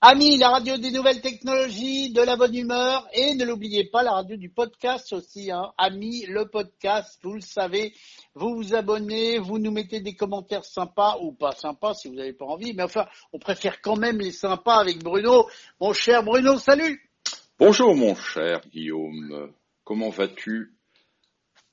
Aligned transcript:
Amis, 0.00 0.38
la 0.38 0.50
radio 0.50 0.76
des 0.76 0.92
nouvelles 0.92 1.20
technologies, 1.20 2.12
de 2.12 2.22
la 2.22 2.36
bonne 2.36 2.54
humeur 2.54 3.08
et 3.12 3.34
ne 3.34 3.44
l'oubliez 3.44 3.82
pas, 3.82 4.04
la 4.04 4.12
radio 4.12 4.36
du 4.36 4.48
podcast 4.48 5.12
aussi. 5.12 5.50
Hein. 5.50 5.72
Amis, 5.76 6.24
le 6.28 6.48
podcast, 6.48 7.18
vous 7.24 7.34
le 7.34 7.40
savez, 7.40 7.92
vous 8.36 8.54
vous 8.54 8.76
abonnez, 8.76 9.40
vous 9.40 9.58
nous 9.58 9.72
mettez 9.72 10.00
des 10.00 10.14
commentaires 10.14 10.64
sympas 10.64 11.16
ou 11.20 11.32
pas 11.32 11.50
sympas 11.50 11.94
si 11.94 12.06
vous 12.06 12.14
n'avez 12.14 12.32
pas 12.32 12.44
envie, 12.44 12.74
mais 12.74 12.84
enfin, 12.84 13.06
on 13.32 13.40
préfère 13.40 13.80
quand 13.80 13.96
même 13.96 14.20
les 14.20 14.30
sympas 14.30 14.76
avec 14.76 15.02
Bruno. 15.02 15.48
Mon 15.80 15.92
cher 15.92 16.22
Bruno, 16.22 16.60
salut 16.60 17.10
Bonjour 17.58 17.96
mon 17.96 18.14
cher 18.14 18.60
Guillaume, 18.70 19.52
comment 19.82 20.10
vas-tu? 20.10 20.74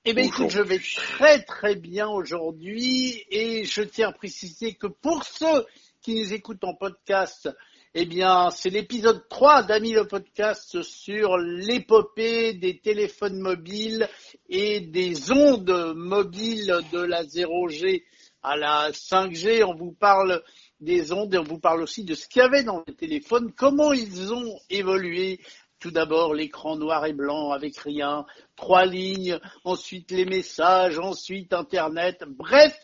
Eh 0.03 0.15
bien, 0.15 0.23
écoute, 0.23 0.49
je 0.49 0.63
vais 0.63 0.79
très 0.79 1.43
très 1.43 1.75
bien 1.75 2.07
aujourd'hui 2.09 3.23
et 3.29 3.65
je 3.65 3.83
tiens 3.83 4.09
à 4.09 4.13
préciser 4.13 4.73
que 4.73 4.87
pour 4.87 5.23
ceux 5.23 5.67
qui 6.01 6.15
nous 6.15 6.33
écoutent 6.33 6.63
en 6.63 6.73
podcast, 6.73 7.49
eh 7.97 8.05
bien, 8.05 8.49
c'est 8.49 8.69
l'épisode 8.69 9.25
3 9.29 9.63
d'Ami 9.63 9.93
le 9.93 10.05
podcast 10.05 10.81
sur 10.81 11.37
l'épopée 11.37 12.51
des 12.51 12.77
téléphones 12.79 13.39
mobiles 13.39 14.09
et 14.49 14.81
des 14.81 15.31
ondes 15.31 15.93
mobiles 15.95 16.77
de 16.91 16.99
la 16.99 17.23
0G 17.23 18.03
à 18.43 18.57
la 18.57 18.91
5G. 18.91 19.63
On 19.63 19.75
vous 19.75 19.93
parle 19.93 20.43
des 20.81 21.13
ondes 21.13 21.33
et 21.33 21.37
on 21.37 21.43
vous 21.43 21.57
parle 21.57 21.81
aussi 21.83 22.03
de 22.03 22.15
ce 22.15 22.27
qu'il 22.27 22.41
y 22.41 22.45
avait 22.45 22.63
dans 22.63 22.83
les 22.85 22.95
téléphones, 22.95 23.53
comment 23.55 23.93
ils 23.93 24.33
ont 24.33 24.59
évolué. 24.69 25.39
Tout 25.79 25.91
d'abord, 25.91 26.33
l'écran 26.33 26.75
noir 26.75 27.05
et 27.05 27.13
blanc 27.13 27.51
avec 27.51 27.77
rien, 27.77 28.25
trois 28.57 28.85
lignes, 28.85 29.39
ensuite 29.63 30.11
les 30.11 30.25
messages, 30.25 30.99
ensuite 30.99 31.53
Internet. 31.53 32.25
Bref, 32.27 32.77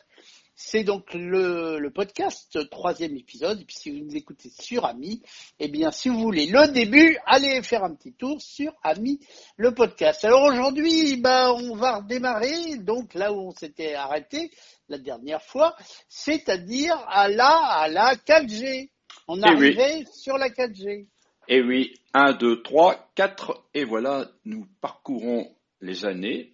c'est 0.63 0.83
donc 0.83 1.13
le, 1.13 1.89
podcast, 1.89 2.57
troisième 2.69 3.15
épisode. 3.17 3.59
Et 3.61 3.65
puis 3.65 3.75
si 3.75 3.89
vous 3.91 4.05
nous 4.05 4.15
écoutez 4.15 4.49
sur 4.49 4.85
Ami, 4.85 5.21
eh 5.59 5.67
bien 5.67 5.91
si 5.91 6.07
vous 6.07 6.19
voulez 6.19 6.45
le 6.45 6.71
début, 6.71 7.17
allez 7.25 7.61
faire 7.63 7.83
un 7.83 7.95
petit 7.95 8.13
tour 8.13 8.39
sur 8.41 8.71
Ami, 8.83 9.19
le 9.57 9.73
podcast. 9.73 10.23
Alors 10.23 10.43
aujourd'hui, 10.43 11.17
bah, 11.17 11.51
on 11.53 11.75
va 11.75 11.97
redémarrer 11.97 12.77
donc 12.77 13.15
là 13.15 13.33
où 13.33 13.39
on 13.47 13.51
s'était 13.51 13.95
arrêté 13.95 14.51
la 14.87 14.99
dernière 14.99 15.41
fois, 15.41 15.75
c'est-à-dire 16.07 16.95
à 17.07 17.27
la, 17.27 17.49
à 17.49 17.87
la 17.87 18.15
4G. 18.15 18.89
On 19.27 19.39
eh 19.41 19.45
arrivait 19.45 20.05
sur 20.13 20.37
la 20.37 20.49
4G. 20.49 21.07
Et 21.47 21.57
eh 21.57 21.61
oui, 21.61 21.93
1, 22.13 22.33
2, 22.33 22.61
3, 22.61 23.11
4, 23.15 23.65
et 23.73 23.83
voilà, 23.83 24.29
nous 24.45 24.67
parcourons 24.79 25.51
les 25.81 26.05
années 26.05 26.50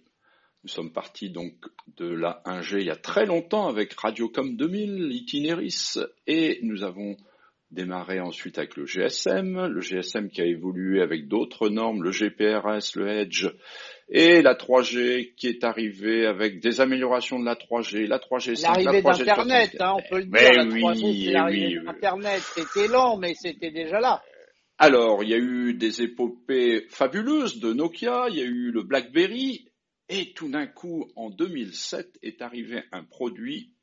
nous 0.68 0.74
sommes 0.74 0.92
partis 0.92 1.30
donc 1.30 1.54
de 1.96 2.06
la 2.06 2.42
1G 2.44 2.80
il 2.80 2.88
y 2.88 2.90
a 2.90 2.96
très 2.96 3.24
longtemps 3.24 3.68
avec 3.68 3.94
Radiocom 3.94 4.54
2000, 4.54 5.10
Itineris, 5.12 5.98
et 6.26 6.58
nous 6.62 6.82
avons 6.82 7.16
démarré 7.70 8.20
ensuite 8.20 8.58
avec 8.58 8.76
le 8.76 8.84
GSM, 8.84 9.66
le 9.66 9.80
GSM 9.80 10.28
qui 10.28 10.42
a 10.42 10.44
évolué 10.44 11.00
avec 11.00 11.26
d'autres 11.26 11.70
normes, 11.70 12.02
le 12.02 12.10
GPRS, 12.10 12.96
le 12.96 13.08
Edge, 13.08 13.46
et 14.10 14.42
la 14.42 14.54
3G 14.54 15.34
qui 15.36 15.46
est 15.46 15.64
arrivée 15.64 16.26
avec 16.26 16.60
des 16.60 16.82
améliorations 16.82 17.40
de 17.40 17.46
la 17.46 17.54
3G, 17.54 18.06
la 18.06 18.18
3G 18.18 18.60
L'arrivée 18.62 19.00
d'Internet, 19.00 19.74
hein, 19.80 19.94
on 19.96 20.02
peut 20.10 20.18
le 20.18 20.26
dire, 20.26 20.52
la 20.52 20.64
3G, 20.66 21.24
c'est 21.24 21.32
l'arrivée 21.32 21.80
d'Internet, 21.82 22.42
c'était 22.42 22.88
lent, 22.88 23.16
mais 23.16 23.32
c'était 23.34 23.70
déjà 23.70 24.00
là. 24.00 24.22
Alors, 24.80 25.24
il 25.24 25.30
y 25.30 25.34
a 25.34 25.38
eu 25.38 25.74
des 25.74 26.02
épopées 26.02 26.84
fabuleuses 26.90 27.58
de 27.58 27.72
Nokia, 27.72 28.26
il 28.28 28.36
y 28.36 28.42
a 28.42 28.44
eu 28.44 28.70
le 28.70 28.82
BlackBerry, 28.82 29.67
et 30.08 30.32
tout 30.32 30.48
d'un 30.48 30.66
coup, 30.66 31.10
en 31.16 31.30
2007, 31.30 32.18
est 32.22 32.40
arrivé 32.42 32.82
un 32.92 33.04
produit 33.04 33.74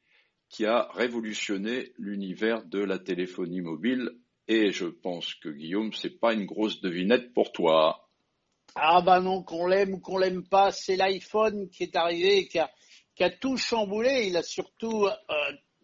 qui 0.50 0.66
a 0.66 0.90
révolutionné 0.94 1.94
l'univers 1.98 2.66
de 2.66 2.80
la 2.80 3.00
téléphonie 3.00 3.62
mobile. 3.62 4.12
Et 4.48 4.72
je 4.72 4.86
pense 4.86 5.34
que 5.36 5.50
Guillaume, 5.50 5.94
c'est 5.94 6.20
pas 6.20 6.34
une 6.34 6.46
grosse 6.46 6.82
devinette 6.82 7.34
pour 7.34 7.52
toi. 7.52 8.10
Ah 8.76 9.02
bah 9.02 9.20
non, 9.22 9.44
qu'on 9.44 9.68
l'aime 9.68 9.94
ou 9.94 10.00
qu'on 10.00 10.18
l'aime 10.18 10.48
pas, 10.48 10.72
c'est 10.72 10.96
l'iPhone 10.96 11.70
qui 11.70 11.84
est 11.84 11.96
arrivé 11.96 12.48
qui 12.48 12.60
a, 12.60 13.30
tout 13.30 13.58
chamboulé. 13.58 14.26
Il 14.28 14.38
a 14.38 14.44
surtout 14.44 15.06
euh, 15.06 15.12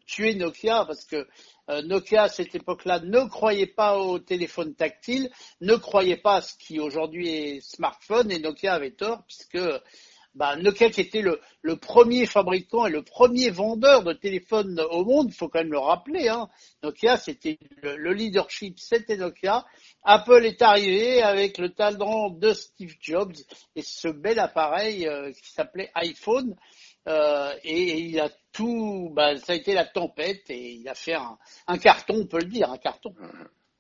tué 0.06 0.36
Nokia 0.36 0.86
parce 0.86 1.06
que 1.06 1.28
euh, 1.70 1.82
Nokia 1.84 2.24
à 2.24 2.30
cette 2.30 2.54
époque-là 2.54 3.00
ne 3.00 3.28
croyait 3.30 3.68
pas 3.68 3.98
au 3.98 4.20
téléphone 4.20 4.76
tactile, 4.76 5.32
ne 5.62 5.76
croyait 5.76 6.18
pas 6.18 6.38
à 6.38 6.42
ce 6.42 6.58
qui 6.58 6.80
aujourd'hui 6.80 7.30
est 7.30 7.62
smartphone 7.62 8.32
et 8.32 8.40
Nokia 8.40 8.74
avait 8.74 8.92
tort 8.92 9.24
puisque 9.26 9.60
bah, 10.34 10.56
Nokia 10.56 10.90
qui 10.90 11.02
était 11.02 11.22
le, 11.22 11.40
premier 11.76 12.26
fabricant 12.26 12.86
et 12.86 12.92
le 12.92 13.02
premier 13.04 13.50
vendeur 13.50 14.04
de 14.04 14.14
téléphones 14.14 14.80
au 14.92 15.04
monde, 15.04 15.28
il 15.30 15.34
faut 15.34 15.50
quand 15.50 15.60
même 15.60 15.72
le 15.72 15.80
rappeler. 15.80 16.30
Hein. 16.30 16.50
Nokia, 16.84 17.18
c'était 17.18 17.60
le, 17.82 18.14
leadership, 18.14 18.80
c'était 18.80 19.18
Nokia. 19.18 19.66
Apple 20.04 20.46
est 20.46 20.62
arrivé 20.62 21.22
avec 21.22 21.58
le 21.58 21.70
talent 21.70 22.30
de 22.30 22.54
Steve 22.54 22.96
Jobs 23.02 23.36
et 23.76 23.82
ce 23.82 24.08
bel 24.08 24.40
appareil 24.40 25.08
euh, 25.08 25.32
qui 25.32 25.52
s'appelait 25.52 25.92
iPhone. 25.96 26.56
Euh, 27.08 27.52
et, 27.64 28.00
il 28.00 28.20
a 28.20 28.30
tout, 28.54 29.10
bah, 29.14 29.36
ça 29.38 29.54
a 29.54 29.56
été 29.56 29.74
la 29.74 29.86
tempête 29.86 30.50
et 30.50 30.74
il 30.74 30.88
a 30.88 30.96
fait 30.96 31.16
un, 31.16 31.78
carton, 31.78 32.22
on 32.22 32.28
peut 32.28 32.40
le 32.40 32.50
dire, 32.50 32.72
un 32.72 32.78
carton. 32.78 33.14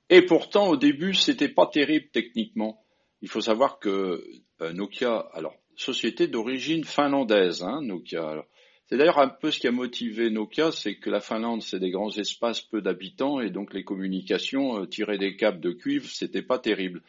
Et 0.09 0.25
pourtant, 0.25 0.67
au 0.67 0.75
début, 0.77 1.13
c'était 1.13 1.49
pas 1.49 1.67
terrible 1.67 2.07
techniquement. 2.11 2.83
Il 3.21 3.29
faut 3.29 3.41
savoir 3.41 3.79
que 3.79 4.23
euh, 4.61 4.73
Nokia, 4.73 5.27
alors 5.33 5.55
société 5.81 6.27
d'origine 6.27 6.83
finlandaise, 6.83 7.63
hein, 7.63 7.81
Nokia. 7.81 8.45
C'est 8.85 8.97
d'ailleurs 8.97 9.19
un 9.19 9.29
peu 9.29 9.51
ce 9.51 9.59
qui 9.59 9.67
a 9.67 9.71
motivé 9.71 10.29
Nokia, 10.29 10.71
c'est 10.71 10.95
que 10.95 11.09
la 11.09 11.21
Finlande, 11.21 11.61
c'est 11.61 11.79
des 11.79 11.91
grands 11.91 12.11
espaces, 12.11 12.61
peu 12.61 12.81
d'habitants, 12.81 13.39
et 13.39 13.49
donc 13.49 13.73
les 13.73 13.83
communications, 13.83 14.81
euh, 14.81 14.85
tirer 14.85 15.17
des 15.17 15.35
câbles 15.35 15.61
de 15.61 15.71
cuivre, 15.71 16.07
c'était 16.09 16.41
pas 16.41 16.59
terrible. 16.59 17.01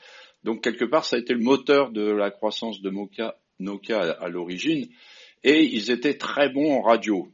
Donc 0.45 0.63
quelque 0.63 0.85
part, 0.85 1.05
ça 1.05 1.17
a 1.17 1.19
été 1.19 1.35
le 1.35 1.41
moteur 1.41 1.91
de 1.91 2.03
la 2.03 2.31
croissance 2.31 2.81
de 2.81 2.91
Nokia, 2.91 3.37
Nokia 3.59 4.01
à, 4.01 4.29
l'origine, 4.29 4.89
et 5.45 5.65
ils 5.65 5.91
étaient 5.91 6.17
très 6.17 6.49
bons 6.49 6.73
en 6.73 6.83
radio. 6.83 7.29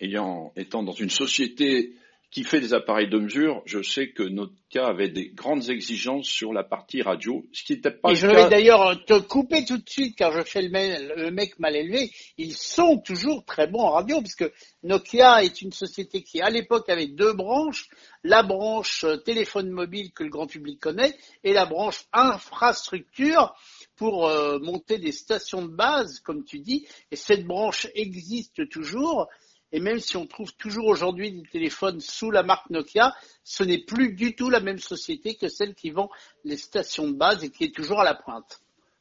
Ayant, 0.00 0.50
étant 0.56 0.82
dans 0.82 0.92
une 0.92 1.10
société 1.10 1.92
qui 2.30 2.44
fait 2.44 2.60
des 2.60 2.74
appareils 2.74 3.08
de 3.08 3.18
mesure, 3.18 3.60
je 3.66 3.82
sais 3.82 4.10
que 4.10 4.22
Nokia 4.22 4.86
avait 4.86 5.08
des 5.08 5.30
grandes 5.30 5.68
exigences 5.68 6.28
sur 6.28 6.52
la 6.52 6.62
partie 6.62 7.02
radio, 7.02 7.44
ce 7.52 7.64
qui 7.64 7.72
n'était 7.72 7.90
pas 7.90 8.12
Et 8.12 8.14
je 8.14 8.28
vais 8.28 8.48
d'ailleurs 8.48 9.04
te 9.04 9.18
couper 9.18 9.64
tout 9.64 9.78
de 9.78 9.88
suite 9.88 10.16
car 10.16 10.32
je 10.32 10.42
fais 10.42 10.62
le, 10.62 11.30
mec 11.32 11.58
mal 11.58 11.74
élevé. 11.74 12.12
Ils 12.38 12.54
sont 12.54 12.98
toujours 12.98 13.44
très 13.44 13.66
bons 13.66 13.80
en 13.80 13.90
radio 13.90 14.20
puisque 14.20 14.48
Nokia 14.84 15.42
est 15.42 15.60
une 15.60 15.72
société 15.72 16.22
qui 16.22 16.40
à 16.40 16.50
l'époque 16.50 16.88
avait 16.88 17.08
deux 17.08 17.32
branches, 17.32 17.88
la 18.22 18.44
branche 18.44 19.04
téléphone 19.24 19.70
mobile 19.70 20.12
que 20.12 20.22
le 20.22 20.30
grand 20.30 20.46
public 20.46 20.78
connaît 20.78 21.16
et 21.42 21.52
la 21.52 21.66
branche 21.66 22.04
infrastructure 22.12 23.52
pour 23.96 24.28
euh, 24.28 24.60
monter 24.60 24.98
des 24.98 25.12
stations 25.12 25.62
de 25.62 25.74
base, 25.74 26.20
comme 26.20 26.44
tu 26.44 26.60
dis, 26.60 26.86
et 27.10 27.16
cette 27.16 27.44
branche 27.44 27.88
existe 27.94 28.68
toujours. 28.68 29.28
Et 29.72 29.80
même 29.80 30.00
si 30.00 30.16
on 30.16 30.26
trouve 30.26 30.54
toujours 30.56 30.86
aujourd'hui 30.86 31.32
des 31.32 31.48
téléphones 31.48 32.00
sous 32.00 32.30
la 32.30 32.42
marque 32.42 32.70
Nokia, 32.70 33.14
ce 33.44 33.62
n'est 33.62 33.84
plus 33.84 34.14
du 34.14 34.34
tout 34.34 34.50
la 34.50 34.60
même 34.60 34.78
société 34.78 35.36
que 35.36 35.48
celle 35.48 35.74
qui 35.74 35.90
vend 35.90 36.10
les 36.44 36.56
stations 36.56 37.08
de 37.08 37.16
base 37.16 37.44
et 37.44 37.50
qui 37.50 37.64
est 37.64 37.74
toujours 37.74 38.00
à 38.00 38.04
la 38.04 38.14
pointe. 38.14 38.60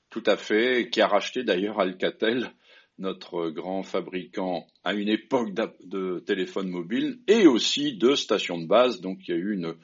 Tout 0.09 0.23
à 0.25 0.37
fait, 0.37 0.89
qui 0.91 1.01
a 1.01 1.07
racheté 1.07 1.43
d'ailleurs 1.43 1.79
Alcatel, 1.79 2.51
notre 2.99 3.49
grand 3.49 3.83
fabricant 3.83 4.67
à 4.83 4.93
une 4.93 5.09
époque 5.09 5.53
de 5.53 6.19
téléphones 6.19 6.69
mobiles 6.69 7.19
et 7.27 7.47
aussi 7.47 7.97
de 7.97 8.13
stations 8.15 8.59
de 8.59 8.67
base. 8.67 9.01
Donc 9.01 9.27
il 9.27 9.31
y 9.31 9.33
a 9.33 9.37
eu 9.37 9.53
une, 9.53 9.75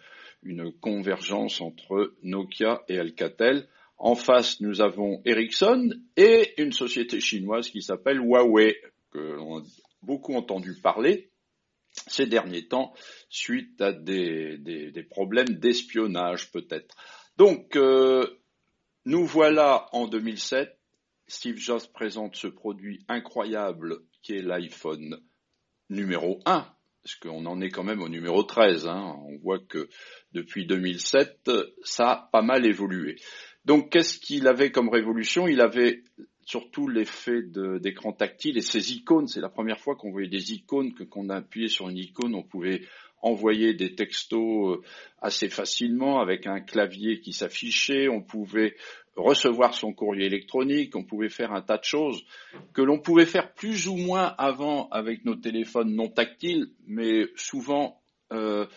une 0.44 0.72
convergence 0.72 1.62
entre 1.62 2.13
Nokia 2.23 2.84
et 2.90 3.00
Alcatel. 3.00 3.67
En 3.97 4.16
face, 4.16 4.59
nous 4.59 4.81
avons 4.81 5.22
Ericsson 5.25 5.94
et 6.17 6.62
une 6.62 6.73
société 6.73 7.19
chinoise 7.22 7.69
qui 7.69 7.81
s'appelle 7.81 8.19
Huawei, 8.19 8.75
que 9.12 9.19
l'on 9.19 9.63
beaucoup 10.05 10.35
entendu 10.35 10.79
parler 10.81 11.31
ces 12.07 12.25
derniers 12.25 12.67
temps 12.67 12.93
suite 13.29 13.81
à 13.81 13.93
des, 13.93 15.07
problèmes 15.09 15.55
d'espionnage 15.55 16.51
peut-être. 16.51 16.95
Donc, 17.38 17.75
euh, 17.75 18.25
nous 19.05 19.25
voilà 19.25 19.87
en 19.91 20.07
2007. 20.07 20.78
Steve 21.28 21.57
Jobs 21.57 21.87
présente 21.93 22.35
ce 22.35 22.47
produit 22.47 23.03
incroyable 23.07 23.99
qui 24.22 24.34
est 24.34 24.41
l'iPhone 24.41 25.19
numéro 25.90 26.40
1, 26.46 26.67
parce 27.03 27.16
qu'on 27.16 27.46
en 27.46 27.61
est 27.61 27.69
quand 27.69 27.84
même 27.84 28.02
au 28.02 28.09
numéro 28.09 28.43
13. 28.43 28.87
Hein. 28.87 29.16
On 29.28 29.37
voit 29.37 29.59
que 29.59 29.90
depuis 30.34 30.66
2007, 30.66 31.49
ça 31.84 32.09
a 32.11 32.29
pas 32.31 32.41
mal 32.41 32.66
évolué. 32.66 33.16
Donc, 33.66 33.91
qu'est-ce 33.91 34.19
qu'il 34.19 34.47
avait 34.47 34.72
comme 34.72 34.90
révolution? 34.90 35.47
Il 35.47 35.61
avait 35.61 36.03
surtout 36.45 36.87
l'effet 36.87 37.41
d'écran 37.41 38.13
tactile 38.13 38.57
et 38.57 38.61
ces 38.61 38.93
icônes. 38.93 39.27
C'est 39.27 39.41
la 39.41 39.49
première 39.49 39.79
fois 39.79 39.95
qu'on 39.95 40.11
voyait 40.11 40.29
des 40.29 40.53
icônes, 40.53 40.93
que 40.93 41.03
qu'on 41.03 41.29
appuyait 41.29 41.67
sur 41.67 41.89
une 41.89 41.97
icône, 41.97 42.35
on 42.35 42.43
pouvait 42.43 42.81
envoyer 43.21 43.73
des 43.73 43.95
textos 43.95 44.75
euh, 44.75 44.81
assez 45.19 45.49
facilement 45.49 46.19
avec 46.21 46.45
un 46.45 46.61
clavier 46.61 47.19
qui 47.19 47.33
s'affichait, 47.33 48.07
on 48.07 48.21
pouvait 48.21 48.75
recevoir 49.15 49.73
son 49.73 49.93
courrier 49.93 50.25
électronique, 50.25 50.95
on 50.95 51.03
pouvait 51.03 51.29
faire 51.29 51.51
un 51.51 51.61
tas 51.61 51.77
de 51.77 51.83
choses 51.83 52.23
que 52.73 52.81
l'on 52.81 52.99
pouvait 52.99 53.25
faire 53.25 53.53
plus 53.53 53.87
ou 53.87 53.95
moins 53.95 54.35
avant 54.37 54.89
avec 54.89 55.25
nos 55.25 55.35
téléphones 55.35 55.95
non 55.95 56.09
tactiles, 56.09 56.67
mais 56.85 57.27
souvent 57.35 58.01
euh, 58.31 58.67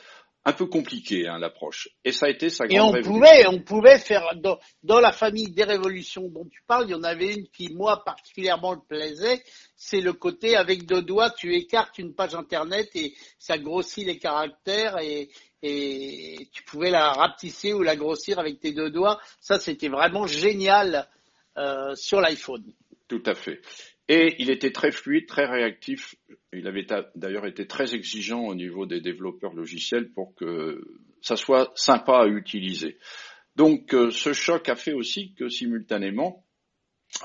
un 0.48 0.52
peu 0.54 0.64
compliqué 0.66 1.28
hein, 1.28 1.38
l'approche. 1.38 1.88
Et 2.04 2.12
ça 2.12 2.26
a 2.26 2.28
été 2.30 2.48
sa 2.48 2.66
grande 2.66 2.76
Et 2.76 2.80
on 2.80 2.90
révolution. 2.90 3.12
pouvait, 3.12 3.46
on 3.48 3.60
pouvait 3.60 3.98
faire 3.98 4.24
dans, 4.36 4.58
dans, 4.82 4.98
la 4.98 5.12
famille 5.12 5.50
des 5.50 5.64
révolutions 5.64 6.26
dont 6.28 6.46
tu 6.46 6.62
parles, 6.66 6.86
il 6.88 6.92
y 6.92 6.94
en 6.94 7.02
avait 7.02 7.34
une 7.34 7.48
qui 7.48 7.68
moi 7.74 8.02
particulièrement 8.02 8.76
me 8.76 8.80
plaisait, 8.80 9.42
c'est 9.76 10.00
le 10.00 10.14
côté 10.14 10.56
avec 10.56 10.86
deux 10.86 11.02
doigts 11.02 11.30
tu 11.30 11.54
écartes 11.54 11.98
une 11.98 12.14
page 12.14 12.34
internet 12.34 12.88
et 12.94 13.14
ça 13.38 13.58
grossit 13.58 14.06
les 14.06 14.18
caractères 14.18 14.96
et, 15.02 15.28
et 15.62 16.48
tu 16.50 16.62
pouvais 16.62 16.90
la 16.90 17.12
rapetisser 17.12 17.74
ou 17.74 17.82
la 17.82 17.96
grossir 17.96 18.38
avec 18.38 18.58
tes 18.58 18.72
deux 18.72 18.90
doigts. 18.90 19.20
Ça 19.40 19.58
c'était 19.60 19.88
vraiment 19.88 20.26
génial 20.26 21.08
euh, 21.58 21.94
sur 21.94 22.22
l'iPhone. 22.22 22.64
Tout 23.06 23.22
à 23.26 23.34
fait. 23.34 23.60
Et 24.08 24.36
il 24.38 24.50
était 24.50 24.72
très 24.72 24.90
fluide, 24.90 25.26
très 25.26 25.44
réactif. 25.44 26.14
Il 26.54 26.66
avait 26.66 26.86
d'ailleurs 27.14 27.46
été 27.46 27.66
très 27.66 27.94
exigeant 27.94 28.40
au 28.40 28.54
niveau 28.54 28.86
des 28.86 29.02
développeurs 29.02 29.52
logiciels 29.52 30.10
pour 30.12 30.34
que 30.34 30.82
ça 31.20 31.36
soit 31.36 31.72
sympa 31.74 32.20
à 32.20 32.26
utiliser. 32.26 32.96
Donc 33.54 33.92
euh, 33.92 34.10
ce 34.10 34.32
choc 34.32 34.68
a 34.68 34.76
fait 34.76 34.94
aussi 34.94 35.34
que 35.34 35.48
simultanément, 35.48 36.46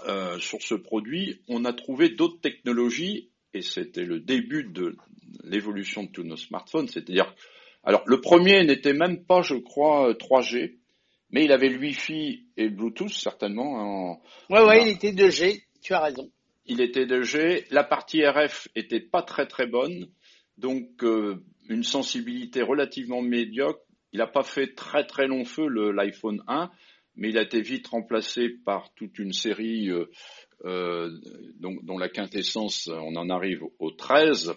euh, 0.07 0.39
sur 0.39 0.62
ce 0.62 0.75
produit, 0.75 1.41
on 1.47 1.63
a 1.63 1.74
trouvé 1.74 2.09
d'autres 2.09 2.41
technologies 2.41 3.29
et 3.53 3.62
c'était 3.62 4.03
le 4.03 4.19
début 4.19 4.63
de 4.65 4.97
l'évolution 5.44 6.03
de 6.03 6.09
tous 6.09 6.24
nos 6.24 6.38
smartphones. 6.38 6.88
C'est-à-dire, 6.88 7.33
alors 7.83 8.03
le 8.07 8.19
premier 8.19 8.65
n'était 8.65 8.94
même 8.94 9.24
pas, 9.25 9.41
je 9.41 9.56
crois, 9.56 10.13
3G, 10.13 10.79
mais 11.29 11.45
il 11.45 11.51
avait 11.51 11.69
le 11.69 11.79
Wi-Fi 11.79 12.45
et 12.57 12.63
le 12.63 12.71
Bluetooth 12.71 13.13
certainement. 13.13 13.74
En, 13.75 14.21
ouais, 14.50 14.65
ouais, 14.65 14.81
il 14.83 14.88
était 14.89 15.12
2G. 15.12 15.63
Tu 15.81 15.94
as 15.94 16.01
raison 16.01 16.31
il 16.65 16.81
était 16.81 17.06
de 17.06 17.21
G. 17.21 17.65
La 17.71 17.83
partie 17.83 18.25
RF 18.25 18.68
était 18.75 19.00
pas 19.01 19.21
très 19.21 19.48
très 19.48 19.68
bonne, 19.68 20.10
donc 20.57 21.04
euh, 21.04 21.44
une 21.69 21.83
sensibilité 21.83 22.62
relativement 22.62 23.21
médiocre. 23.21 23.81
Il 24.12 24.19
n'a 24.19 24.27
pas 24.27 24.44
fait 24.44 24.74
très 24.75 25.06
très 25.06 25.27
long 25.27 25.44
feu 25.44 25.68
l'iPhone 25.68 26.44
1, 26.48 26.69
mais 27.15 27.30
il 27.30 27.38
a 27.38 27.42
été 27.42 27.62
vite 27.62 27.88
remplacé 27.88 28.50
par 28.50 28.94
toute 28.94 29.18
une 29.18 29.33
série 29.33 29.89
euh, 29.89 30.06
euh, 30.65 31.10
dont, 31.60 31.75
dont, 31.83 31.98
la 31.98 32.10
quintessence, 32.10 32.88
on 32.88 33.15
en 33.15 33.30
arrive 33.30 33.63
au 33.80 33.92
13. 33.92 34.54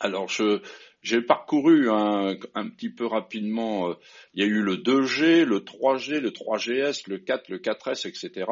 Alors 0.00 0.28
je 0.28 0.60
j'ai 1.06 1.22
parcouru 1.22 1.88
un, 1.88 2.34
petit 2.70 2.90
peu 2.90 3.06
rapidement, 3.06 3.90
euh, 3.90 3.94
il 4.34 4.42
y 4.42 4.44
a 4.44 4.48
eu 4.48 4.60
le 4.60 4.74
2G, 4.76 5.44
le 5.44 5.60
3G, 5.60 6.18
le 6.18 6.30
3GS, 6.30 7.08
le 7.08 7.18
4, 7.18 7.48
le 7.48 7.58
4S, 7.58 8.08
etc. 8.08 8.50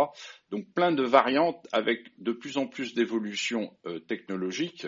Donc 0.50 0.72
plein 0.72 0.92
de 0.92 1.02
variantes 1.02 1.66
avec 1.72 2.12
de 2.18 2.30
plus 2.30 2.56
en 2.56 2.68
plus 2.68 2.94
d'évolutions 2.94 3.76
euh, 3.86 3.98
technologiques. 3.98 4.86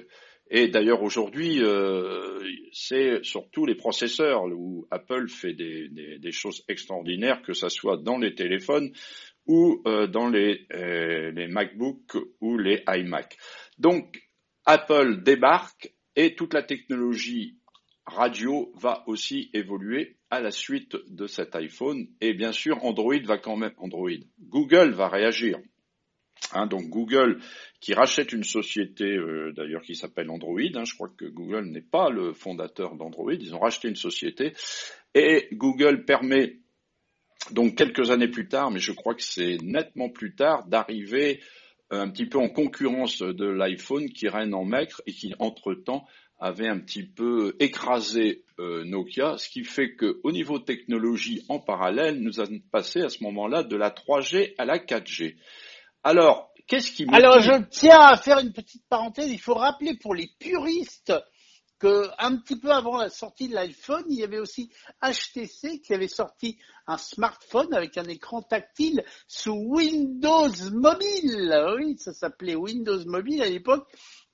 Et 0.49 0.69
d'ailleurs 0.69 1.03
aujourd'hui, 1.03 1.61
euh, 1.61 2.41
c'est 2.73 3.25
surtout 3.25 3.67
les 3.67 3.75
processeurs 3.75 4.45
où 4.45 4.87
Apple 4.93 5.29
fait 5.29 5.55
des, 5.55 6.31
choses 6.31 6.63
extraordinaires, 6.69 7.43
que 7.43 7.53
ce 7.53 7.69
soit 7.69 7.97
dans 7.97 8.17
les 8.17 8.37
téléphones 8.37 8.93
ou 9.49 9.83
dans 9.85 10.29
les, 10.29 10.67
les 10.71 11.49
MacBooks 11.49 12.17
ou 12.41 12.59
les 12.59 12.85
iMac. 12.89 13.37
Donc 13.79 14.23
Apple 14.67 15.23
débarque 15.25 15.93
et 16.17 16.35
toute 16.35 16.55
la 16.55 16.63
technologie 16.63 17.56
radio 18.07 18.73
va 18.77 19.03
aussi 19.07 19.51
évoluer 19.53 20.17
à 20.31 20.41
la 20.41 20.51
suite 20.51 20.97
de 21.09 21.27
cet 21.27 21.55
iPhone. 21.57 22.07
Et 22.21 22.35
bien 22.35 22.53
sûr, 22.53 22.85
Android 22.85 23.21
va 23.25 23.39
quand 23.39 23.57
même, 23.57 23.75
Android, 23.79 24.11
Google 24.41 24.93
va 24.93 25.09
réagir. 25.09 25.59
Hein, 26.53 26.67
donc 26.67 26.89
Google 26.89 27.41
qui 27.81 27.95
rachète 27.95 28.33
une 28.33 28.45
société 28.45 29.05
euh, 29.05 29.53
d'ailleurs 29.53 29.83
qui 29.83 29.95
s'appelle 29.95 30.31
Android. 30.31 30.61
Hein, 30.75 30.85
je 30.85 30.95
crois 30.95 31.11
que 31.17 31.25
Google 31.25 31.67
n'est 31.67 31.81
pas 31.81 32.11
le 32.11 32.33
fondateur 32.33 32.95
d'Android. 32.95 33.33
Ils 33.33 33.55
ont 33.55 33.61
racheté 33.61 33.89
une 33.89 33.97
société 33.97 34.53
et 35.15 35.49
Google 35.53 36.05
permet 36.05 36.59
donc 37.51 37.77
quelques 37.77 38.11
années 38.11 38.29
plus 38.29 38.49
tard, 38.49 38.71
mais 38.71 38.81
je 38.81 38.93
crois 38.93 39.15
que 39.15 39.23
c'est 39.23 39.57
nettement 39.63 40.09
plus 40.09 40.35
tard, 40.35 40.67
d'arriver 40.67 41.41
un 41.91 42.11
petit 42.11 42.27
peu 42.27 42.39
en 42.39 42.49
concurrence 42.49 43.23
de 43.23 43.47
l'iPhone 43.47 44.11
qui 44.11 44.29
règne 44.29 44.55
en 44.55 44.65
maître 44.65 45.03
et 45.07 45.13
qui, 45.13 45.35
entre-temps, 45.39 46.05
avait 46.39 46.69
un 46.69 46.79
petit 46.79 47.05
peu 47.05 47.57
écrasé 47.61 48.45
euh, 48.59 48.85
Nokia, 48.85 49.39
ce 49.39 49.49
qui 49.49 49.65
fait 49.65 49.97
qu'au 49.97 50.33
niveau 50.33 50.59
technologie 50.59 51.45
en 51.49 51.59
parallèle, 51.59 52.21
nous 52.21 52.41
avons 52.41 52.61
passé 52.71 53.01
à 53.01 53.09
ce 53.09 53.23
moment-là 53.25 53.63
de 53.63 53.77
la 53.77 53.91
3G 53.91 54.55
à 54.59 54.65
la 54.65 54.79
4G. 54.79 55.37
Alors, 56.03 56.53
qu'est-ce 56.67 56.93
qui 56.93 57.07
Alors, 57.13 57.41
je 57.41 57.63
tiens 57.71 58.01
à 58.01 58.17
faire 58.17 58.39
une 58.39 58.53
petite 58.53 58.85
parenthèse. 58.89 59.31
Il 59.31 59.41
faut 59.41 59.55
rappeler 59.55 59.97
pour 59.97 60.15
les 60.15 60.31
puristes 60.39 61.13
que 61.79 62.09
un 62.19 62.37
petit 62.37 62.59
peu 62.59 62.71
avant 62.71 62.97
la 62.97 63.11
sortie 63.11 63.49
de 63.49 63.55
l'iPhone, 63.55 64.05
il 64.09 64.19
y 64.19 64.25
avait 64.25 64.39
aussi 64.39 64.71
HTC 65.03 65.81
qui 65.81 65.93
avait 65.93 66.09
sorti 66.09 66.59
un 66.87 66.97
smartphone 66.97 67.75
avec 67.75 67.99
un 67.99 68.05
écran 68.05 68.43
tactile 68.43 69.05
sous 69.27 69.53
Windows 69.53 70.49
Mobile. 70.73 71.75
Oui, 71.77 71.99
ça 71.99 72.15
s'appelait 72.15 72.55
Windows 72.55 73.05
Mobile 73.05 73.43
à 73.43 73.49
l'époque. 73.49 73.87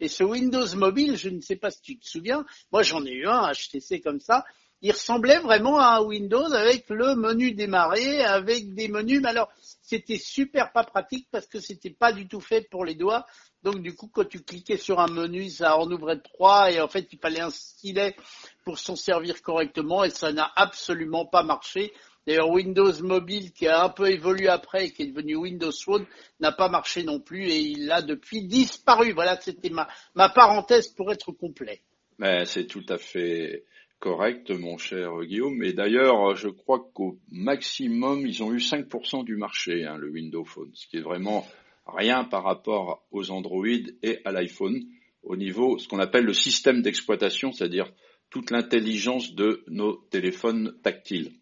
Et 0.02 0.08
ce 0.08 0.24
Windows 0.24 0.66
Mobile, 0.74 1.16
je 1.16 1.28
ne 1.28 1.40
sais 1.40 1.54
pas 1.54 1.70
si 1.70 1.80
tu 1.80 1.96
te 1.96 2.04
souviens, 2.04 2.44
moi 2.72 2.82
j'en 2.82 3.04
ai 3.06 3.12
eu 3.12 3.28
un 3.28 3.52
HTC 3.52 4.00
comme 4.00 4.18
ça. 4.18 4.44
Il 4.80 4.90
ressemblait 4.90 5.38
vraiment 5.38 5.78
à 5.78 5.98
un 5.98 6.02
Windows 6.02 6.52
avec 6.52 6.90
le 6.90 7.14
menu 7.14 7.52
démarrer, 7.52 8.24
avec 8.24 8.74
des 8.74 8.88
menus. 8.88 9.20
Mais 9.22 9.28
alors, 9.28 9.48
c'était 9.80 10.18
super 10.18 10.72
pas 10.72 10.82
pratique 10.82 11.28
parce 11.30 11.46
que 11.46 11.60
c'était 11.60 11.90
pas 11.90 12.12
du 12.12 12.26
tout 12.26 12.40
fait 12.40 12.62
pour 12.68 12.84
les 12.84 12.96
doigts. 12.96 13.24
Donc 13.62 13.80
du 13.80 13.94
coup, 13.94 14.08
quand 14.12 14.28
tu 14.28 14.42
cliquais 14.42 14.76
sur 14.76 14.98
un 14.98 15.06
menu, 15.06 15.48
ça 15.48 15.78
en 15.78 15.88
ouvrait 15.88 16.18
trois 16.18 16.72
et 16.72 16.80
en 16.80 16.88
fait, 16.88 17.06
il 17.12 17.20
fallait 17.20 17.40
un 17.40 17.50
stylet 17.50 18.16
pour 18.64 18.80
s'en 18.80 18.96
servir 18.96 19.40
correctement 19.40 20.02
et 20.02 20.10
ça 20.10 20.32
n'a 20.32 20.50
absolument 20.56 21.26
pas 21.26 21.44
marché. 21.44 21.92
D'ailleurs, 22.26 22.50
Windows 22.50 22.92
Mobile, 23.02 23.52
qui 23.52 23.66
a 23.66 23.84
un 23.84 23.88
peu 23.88 24.08
évolué 24.08 24.48
après 24.48 24.86
et 24.86 24.90
qui 24.90 25.02
est 25.02 25.06
devenu 25.06 25.36
Windows 25.36 25.72
Phone, 25.72 26.06
n'a 26.38 26.52
pas 26.52 26.68
marché 26.68 27.02
non 27.02 27.18
plus 27.18 27.48
et 27.48 27.58
il 27.58 27.90
a 27.90 28.00
depuis 28.00 28.42
disparu. 28.42 29.12
Voilà, 29.12 29.40
c'était 29.40 29.70
ma, 29.70 29.88
parenthèse 30.28 30.88
pour 30.88 31.10
être 31.10 31.32
complet. 31.32 31.80
Mais 32.18 32.44
c'est 32.44 32.66
tout 32.66 32.84
à 32.88 32.98
fait 32.98 33.64
correct, 33.98 34.50
mon 34.50 34.78
cher 34.78 35.10
Guillaume. 35.22 35.62
Et 35.64 35.72
d'ailleurs, 35.72 36.36
je 36.36 36.48
crois 36.48 36.88
qu'au 36.94 37.18
maximum, 37.30 38.24
ils 38.26 38.42
ont 38.42 38.52
eu 38.52 38.58
5% 38.58 39.24
du 39.24 39.36
marché, 39.36 39.84
hein, 39.84 39.96
le 39.96 40.10
Windows 40.10 40.44
Phone, 40.44 40.70
ce 40.74 40.86
qui 40.86 40.98
est 40.98 41.02
vraiment 41.02 41.44
rien 41.86 42.24
par 42.24 42.44
rapport 42.44 43.04
aux 43.10 43.32
Android 43.32 43.66
et 44.02 44.20
à 44.24 44.30
l'iPhone 44.30 44.80
au 45.24 45.36
niveau, 45.36 45.78
ce 45.78 45.88
qu'on 45.88 45.98
appelle 45.98 46.24
le 46.24 46.34
système 46.34 46.82
d'exploitation, 46.82 47.52
c'est-à-dire 47.52 47.92
toute 48.30 48.50
l'intelligence 48.50 49.34
de 49.34 49.64
nos 49.68 49.96
téléphones 50.10 50.74
tactiles. 50.82 51.32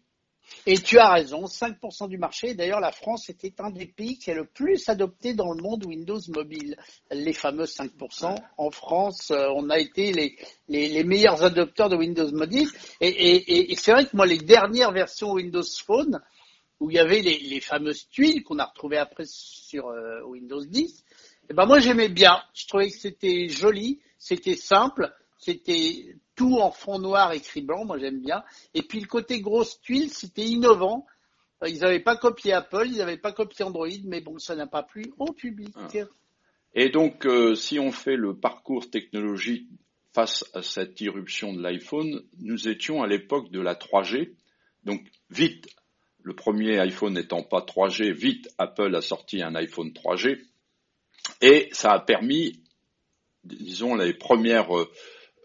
Et 0.65 0.77
tu 0.77 0.99
as 0.99 1.11
raison, 1.11 1.45
5% 1.45 2.07
du 2.07 2.17
marché. 2.17 2.53
D'ailleurs, 2.53 2.79
la 2.79 2.91
France 2.91 3.29
était 3.29 3.53
un 3.59 3.71
des 3.71 3.87
pays 3.87 4.17
qui 4.17 4.31
a 4.31 4.35
le 4.35 4.45
plus 4.45 4.87
adopté 4.89 5.33
dans 5.33 5.53
le 5.53 5.61
monde 5.61 5.85
Windows 5.85 6.19
Mobile. 6.29 6.77
Les 7.09 7.33
fameux 7.33 7.65
5%. 7.65 8.35
En 8.57 8.71
France, 8.71 9.31
euh, 9.31 9.47
on 9.55 9.69
a 9.69 9.79
été 9.79 10.13
les, 10.13 10.35
les, 10.67 10.89
les 10.89 11.03
meilleurs 11.03 11.43
adopteurs 11.43 11.89
de 11.89 11.95
Windows 11.95 12.31
Mobile. 12.31 12.67
Et, 12.99 13.07
et, 13.07 13.71
et 13.71 13.75
c'est 13.75 13.91
vrai 13.91 14.05
que 14.05 14.15
moi, 14.15 14.25
les 14.25 14.37
dernières 14.37 14.91
versions 14.91 15.31
Windows 15.31 15.63
Phone, 15.85 16.21
où 16.81 16.89
il 16.89 16.95
y 16.95 16.99
avait 16.99 17.21
les, 17.21 17.37
les 17.37 17.59
fameuses 17.61 18.07
tuiles 18.09 18.43
qu'on 18.43 18.59
a 18.59 18.65
retrouvées 18.65 18.97
après 18.97 19.25
sur 19.27 19.87
euh, 19.87 20.21
Windows 20.25 20.65
10, 20.65 21.03
et 21.49 21.53
ben 21.53 21.65
moi 21.65 21.79
j'aimais 21.79 22.09
bien. 22.09 22.41
Je 22.53 22.65
trouvais 22.65 22.89
que 22.89 22.97
c'était 22.97 23.47
joli, 23.49 23.99
c'était 24.17 24.55
simple, 24.55 25.13
c'était 25.37 26.15
tout 26.35 26.57
en 26.59 26.71
fond 26.71 26.99
noir 26.99 27.33
écrit 27.33 27.61
blanc, 27.61 27.85
moi 27.85 27.97
j'aime 27.97 28.21
bien. 28.21 28.43
Et 28.73 28.81
puis 28.81 28.99
le 28.99 29.07
côté 29.07 29.41
grosse 29.41 29.79
tuile, 29.81 30.09
c'était 30.09 30.45
innovant. 30.45 31.05
Ils 31.67 31.79
n'avaient 31.79 31.99
pas 31.99 32.17
copié 32.17 32.53
Apple, 32.53 32.87
ils 32.87 32.97
n'avaient 32.97 33.17
pas 33.17 33.31
copié 33.31 33.63
Android, 33.65 33.87
mais 34.05 34.21
bon, 34.21 34.39
ça 34.39 34.55
n'a 34.55 34.65
pas 34.65 34.81
plu 34.83 35.13
au 35.19 35.31
public. 35.31 35.73
Ah. 35.75 35.87
Et 36.73 36.89
donc, 36.89 37.25
euh, 37.25 37.53
si 37.53 37.77
on 37.77 37.91
fait 37.91 38.15
le 38.15 38.35
parcours 38.35 38.89
technologique 38.89 39.67
face 40.13 40.43
à 40.53 40.63
cette 40.63 40.99
irruption 41.01 41.53
de 41.53 41.61
l'iPhone, 41.61 42.23
nous 42.39 42.67
étions 42.67 43.03
à 43.03 43.07
l'époque 43.07 43.51
de 43.51 43.59
la 43.59 43.75
3G. 43.75 44.33
Donc, 44.83 45.01
vite, 45.29 45.67
le 46.23 46.33
premier 46.33 46.79
iPhone 46.79 47.13
n'étant 47.13 47.43
pas 47.43 47.59
3G, 47.59 48.11
vite 48.11 48.49
Apple 48.57 48.95
a 48.95 49.01
sorti 49.01 49.41
un 49.43 49.55
iPhone 49.55 49.89
3G 49.89 50.39
et 51.41 51.69
ça 51.71 51.91
a 51.93 51.99
permis, 51.99 52.61
disons, 53.43 53.95
les 53.95 54.13
premières, 54.13 54.75
euh, 54.77 54.91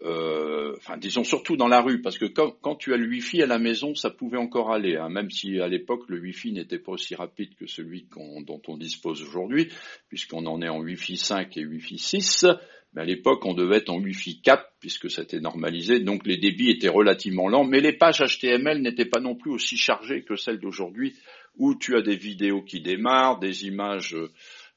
euh, 0.03 0.75
enfin, 0.77 0.97
disons 0.97 1.23
surtout 1.23 1.57
dans 1.57 1.67
la 1.67 1.81
rue, 1.81 2.01
parce 2.01 2.17
que 2.17 2.25
quand, 2.25 2.75
tu 2.75 2.93
as 2.93 2.97
le 2.97 3.07
Wi-Fi 3.07 3.41
à 3.41 3.47
la 3.47 3.57
maison, 3.57 3.95
ça 3.95 4.09
pouvait 4.09 4.37
encore 4.37 4.71
aller, 4.71 4.95
hein, 4.95 5.09
même 5.09 5.31
si 5.31 5.59
à 5.59 5.67
l'époque 5.67 6.03
le 6.07 6.19
Wi-Fi 6.19 6.51
n'était 6.51 6.79
pas 6.79 6.91
aussi 6.91 7.15
rapide 7.15 7.55
que 7.55 7.65
celui 7.65 8.07
dont 8.45 8.61
on 8.67 8.77
dispose 8.77 9.21
aujourd'hui, 9.23 9.69
puisqu'on 10.07 10.45
en 10.45 10.61
est 10.61 10.69
en 10.69 10.79
Wi-Fi 10.79 11.17
5 11.17 11.57
et 11.57 11.65
Wi-Fi 11.65 11.97
6. 11.97 12.45
Mais 12.93 13.01
à 13.01 13.05
l'époque, 13.05 13.45
on 13.45 13.53
devait 13.53 13.77
être 13.77 13.89
en 13.89 13.99
Wi-Fi 13.99 14.41
4 14.41 14.63
puisque 14.79 15.09
c'était 15.09 15.39
normalisé, 15.39 15.99
donc 15.99 16.25
les 16.25 16.37
débits 16.37 16.69
étaient 16.69 16.89
relativement 16.89 17.49
lents, 17.49 17.65
mais 17.65 17.81
les 17.81 17.93
pages 17.93 18.21
HTML 18.21 18.81
n'étaient 18.81 19.05
pas 19.05 19.19
non 19.19 19.35
plus 19.35 19.51
aussi 19.51 19.77
chargées 19.77 20.23
que 20.23 20.35
celles 20.35 20.59
d'aujourd'hui, 20.59 21.15
où 21.55 21.75
tu 21.75 21.97
as 21.97 22.01
des 22.01 22.15
vidéos 22.15 22.61
qui 22.61 22.81
démarrent, 22.81 23.39
des 23.39 23.65
images 23.65 24.15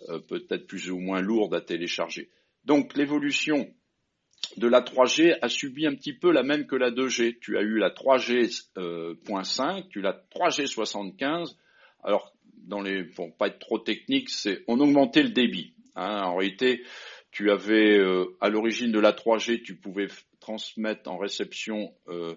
euh, 0.09 0.19
peut-être 0.29 0.67
plus 0.67 0.91
ou 0.91 0.99
moins 0.99 1.21
lourdes 1.21 1.55
à 1.55 1.61
télécharger. 1.61 2.31
Donc 2.65 2.97
l'évolution 2.97 3.73
de 4.57 4.67
la 4.67 4.81
3G 4.81 5.37
a 5.41 5.49
subi 5.49 5.87
un 5.87 5.95
petit 5.95 6.13
peu 6.13 6.33
la 6.33 6.43
même 6.43 6.67
que 6.67 6.77
la 6.77 6.91
2G. 6.91 7.39
Tu 7.41 7.57
as 7.57 7.63
eu 7.63 7.79
la 7.79 7.91
3G.5, 7.91 9.89
tu 9.89 10.01
as 10.01 10.03
la 10.03 10.25
3G75. 10.35 11.55
Alors, 12.03 12.33
dans 12.67 12.81
les, 12.81 13.05
pour 13.05 13.35
pas 13.37 13.49
être 13.49 13.59
trop 13.59 13.79
technique, 13.79 14.31
c'est 14.31 14.65
on 14.67 14.81
augmentait 14.81 15.23
le 15.23 15.31
débit. 15.31 15.75
Hein. 15.97 16.23
En 16.25 16.37
réalité, 16.37 16.83
tu 17.31 17.51
avais 17.51 17.99
euh, 17.99 18.37
à 18.41 18.49
l'origine 18.49 18.93
de 18.93 18.99
la 18.99 19.13
3G, 19.13 19.63
tu 19.63 19.77
pouvais 19.77 20.09
transmettre 20.41 21.09
en 21.11 21.19
réception 21.19 21.93
euh, 22.09 22.35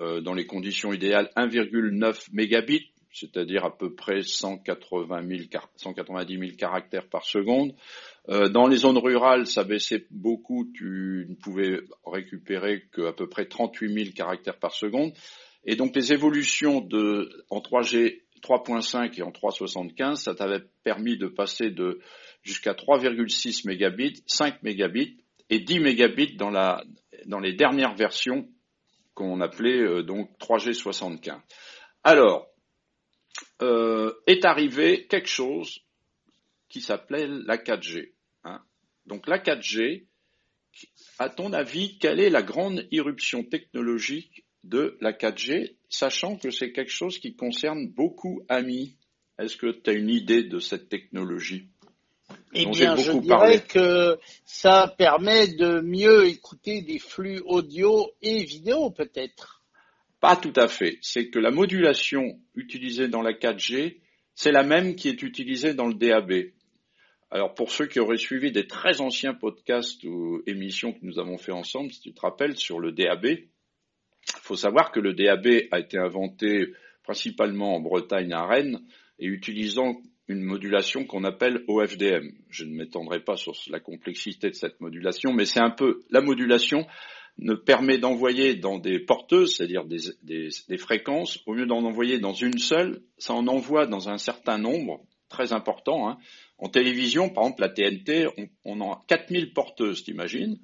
euh, 0.00 0.20
dans 0.20 0.34
les 0.34 0.46
conditions 0.46 0.92
idéales 0.92 1.30
1,9 1.36 2.28
mégabits, 2.32 2.90
c'est-à-dire 3.12 3.64
à 3.64 3.76
peu 3.76 3.94
près 3.94 4.22
180 4.22 5.26
000, 5.26 5.42
190 5.76 6.38
000 6.38 6.52
caractères 6.56 7.08
par 7.08 7.24
seconde. 7.24 7.74
Dans 8.28 8.66
les 8.66 8.76
zones 8.76 8.98
rurales, 8.98 9.46
ça 9.46 9.64
baissait 9.64 10.06
beaucoup, 10.10 10.70
tu 10.74 11.26
ne 11.30 11.34
pouvais 11.34 11.80
récupérer 12.04 12.84
qu'à 12.94 13.12
peu 13.12 13.26
près 13.26 13.46
38 13.46 14.04
000 14.04 14.14
caractères 14.14 14.58
par 14.58 14.74
seconde. 14.74 15.12
Et 15.64 15.76
donc 15.76 15.96
les 15.96 16.12
évolutions 16.12 16.80
de, 16.80 17.44
en 17.48 17.60
3G 17.60 18.20
3.5 18.40 19.18
et 19.18 19.22
en 19.22 19.30
3.75, 19.30 20.16
ça 20.16 20.34
t'avait 20.34 20.64
permis 20.82 21.16
de 21.16 21.26
passer 21.26 21.70
de 21.70 22.00
jusqu'à 22.42 22.72
3,6 22.72 23.66
mégabits, 23.66 24.22
5 24.26 24.62
mégabits 24.62 25.18
et 25.50 25.60
10 25.60 25.80
mégabits 25.80 26.36
dans, 26.36 26.50
la, 26.50 26.82
dans 27.26 27.40
les 27.40 27.52
dernières 27.52 27.94
versions 27.94 28.48
qu'on 29.14 29.40
appelait 29.40 29.80
euh, 29.80 30.02
donc 30.02 30.30
3G75. 30.38 31.40
Alors, 32.04 32.46
euh, 33.62 34.12
est 34.26 34.44
arrivé 34.44 35.06
quelque 35.06 35.28
chose 35.28 35.80
qui 36.68 36.80
s'appelait 36.80 37.26
la 37.26 37.56
4G. 37.56 38.12
Donc 39.08 39.26
la 39.26 39.38
4G, 39.38 40.04
à 41.18 41.28
ton 41.28 41.52
avis, 41.52 41.98
quelle 41.98 42.20
est 42.20 42.30
la 42.30 42.42
grande 42.42 42.86
irruption 42.90 43.42
technologique 43.42 44.44
de 44.64 44.96
la 45.00 45.12
4G, 45.12 45.76
sachant 45.88 46.36
que 46.36 46.50
c'est 46.50 46.72
quelque 46.72 46.92
chose 46.92 47.18
qui 47.18 47.34
concerne 47.34 47.88
beaucoup 47.88 48.42
Amis? 48.48 48.96
Est-ce 49.38 49.56
que 49.56 49.70
tu 49.70 49.90
as 49.90 49.94
une 49.94 50.10
idée 50.10 50.44
de 50.44 50.58
cette 50.58 50.88
technologie? 50.88 51.68
Eh 52.54 52.66
bien, 52.66 52.96
je 52.96 53.12
dirais 53.12 53.62
que 53.62 54.18
ça 54.44 54.94
permet 54.98 55.48
de 55.48 55.80
mieux 55.80 56.26
écouter 56.26 56.82
des 56.82 56.98
flux 56.98 57.40
audio 57.46 58.10
et 58.20 58.42
vidéo, 58.44 58.90
peut-être. 58.90 59.62
Pas 60.20 60.36
tout 60.36 60.52
à 60.56 60.68
fait. 60.68 60.98
C'est 61.00 61.28
que 61.30 61.38
la 61.38 61.50
modulation 61.50 62.38
utilisée 62.54 63.08
dans 63.08 63.22
la 63.22 63.32
4G, 63.32 64.00
c'est 64.34 64.52
la 64.52 64.64
même 64.64 64.96
qui 64.96 65.08
est 65.08 65.22
utilisée 65.22 65.74
dans 65.74 65.86
le 65.86 65.94
DAB. 65.94 66.50
Alors, 67.30 67.54
pour 67.54 67.70
ceux 67.70 67.86
qui 67.86 68.00
auraient 68.00 68.16
suivi 68.16 68.52
des 68.52 68.66
très 68.66 69.00
anciens 69.00 69.34
podcasts 69.34 70.02
ou 70.04 70.42
émissions 70.46 70.92
que 70.92 71.00
nous 71.02 71.18
avons 71.18 71.36
fait 71.36 71.52
ensemble, 71.52 71.92
si 71.92 72.00
tu 72.00 72.12
te 72.14 72.20
rappelles, 72.20 72.56
sur 72.56 72.80
le 72.80 72.92
DAB, 72.92 73.26
il 73.26 73.46
faut 74.42 74.56
savoir 74.56 74.92
que 74.92 75.00
le 75.00 75.12
DAB 75.12 75.46
a 75.70 75.78
été 75.78 75.98
inventé 75.98 76.72
principalement 77.02 77.76
en 77.76 77.80
Bretagne 77.80 78.32
à 78.32 78.46
Rennes 78.46 78.80
et 79.18 79.26
utilisant 79.26 80.00
une 80.28 80.42
modulation 80.42 81.04
qu'on 81.04 81.24
appelle 81.24 81.64
OFDM. 81.68 82.30
Je 82.50 82.64
ne 82.64 82.74
m'étendrai 82.74 83.20
pas 83.20 83.36
sur 83.36 83.54
la 83.70 83.80
complexité 83.80 84.48
de 84.50 84.54
cette 84.54 84.80
modulation, 84.80 85.32
mais 85.32 85.46
c'est 85.46 85.60
un 85.60 85.70
peu 85.70 86.02
la 86.10 86.20
modulation 86.20 86.86
ne 87.38 87.54
permet 87.54 87.98
d'envoyer 87.98 88.56
dans 88.56 88.78
des 88.78 88.98
porteuses, 88.98 89.56
c'est-à-dire 89.56 89.84
des, 89.84 90.78
fréquences, 90.78 91.38
au 91.46 91.54
lieu 91.54 91.66
d'en 91.66 91.84
envoyer 91.84 92.18
dans 92.18 92.32
une 92.32 92.58
seule, 92.58 93.00
ça 93.16 93.32
en 93.32 93.46
envoie 93.46 93.86
dans 93.86 94.08
un 94.08 94.18
certain 94.18 94.58
nombre, 94.58 95.04
très 95.28 95.52
important. 95.52 96.08
Hein. 96.08 96.18
En 96.58 96.68
télévision, 96.68 97.28
par 97.28 97.44
exemple, 97.44 97.62
la 97.62 97.68
TNT, 97.68 98.26
on, 98.64 98.80
a 98.92 99.02
4000 99.06 99.52
porteuses, 99.52 100.04
t'imagines? 100.04 100.58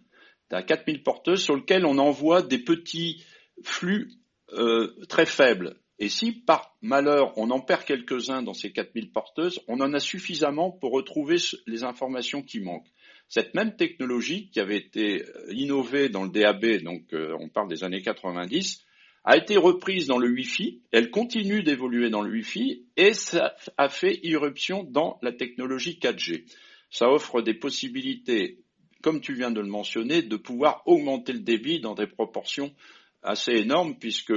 Tu 0.51 0.57
as 0.57 0.63
4000 0.63 1.03
porteuses 1.03 1.43
sur 1.43 1.57
lesquelles 1.57 1.87
on 1.87 1.99
envoie 1.99 2.43
des 2.43 2.59
petits 2.59 3.25
flux 3.63 4.11
euh, 4.53 4.95
très 5.09 5.27
faibles. 5.27 5.77
Et 5.99 6.09
si 6.09 6.33
par 6.33 6.77
malheur 6.83 7.33
on 7.39 7.51
en 7.51 7.61
perd 7.61 7.85
quelques-uns 7.85 8.43
dans 8.43 8.53
ces 8.53 8.73
4000 8.73 9.13
porteuses, 9.13 9.61
on 9.69 9.81
en 9.81 9.95
a 9.95 10.01
suffisamment 10.01 10.71
pour 10.71 10.93
retrouver 10.93 11.37
les 11.67 11.85
informations 11.85 12.43
qui 12.43 12.61
manquent. 12.61 12.91
Cette 13.29 13.55
même 13.55 13.77
technologie 13.77 14.51
qui 14.51 14.61
avait 14.61 14.77
été 14.77 15.23
euh, 15.23 15.53
innovée 15.53 16.09
dans 16.09 16.25
le 16.25 16.31
DAB, 16.31 16.83
donc 16.83 17.13
euh, 17.13 17.37
on 17.41 17.49
parle 17.49 17.69
des 17.69 17.85
années 17.85 18.03
90, 18.03 18.85
a 19.25 19.39
été 19.39 19.57
reprise 19.57 20.07
dans 20.07 20.19
le 20.19 20.29
Wi-Fi, 20.31 20.83
elle 20.93 21.11
continue 21.11 21.63
d'évoluer 21.63 22.11
dans 22.11 22.21
le 22.21 22.31
Wi-Fi 22.31 22.85
et 22.97 23.15
ça 23.15 23.55
a 23.79 23.89
fait 23.89 24.21
irruption 24.23 24.85
dans 24.85 25.19
la 25.23 25.33
technologie 25.33 25.99
4G. 26.01 26.45
Ça 26.91 27.09
offre 27.09 27.41
des 27.41 27.55
possibilités, 27.55 28.61
comme 29.03 29.23
tu 29.23 29.35
viens 29.35 29.51
de 29.51 29.61
le 29.61 29.67
mentionner, 29.67 30.23
de 30.23 30.37
pouvoir 30.37 30.83
augmenter 30.87 31.33
le 31.33 31.41
débit 31.41 31.81
dans 31.81 31.95
des 31.95 32.07
proportions 32.07 32.75
assez 33.23 33.53
énormes 33.53 33.99
puisque 33.99 34.35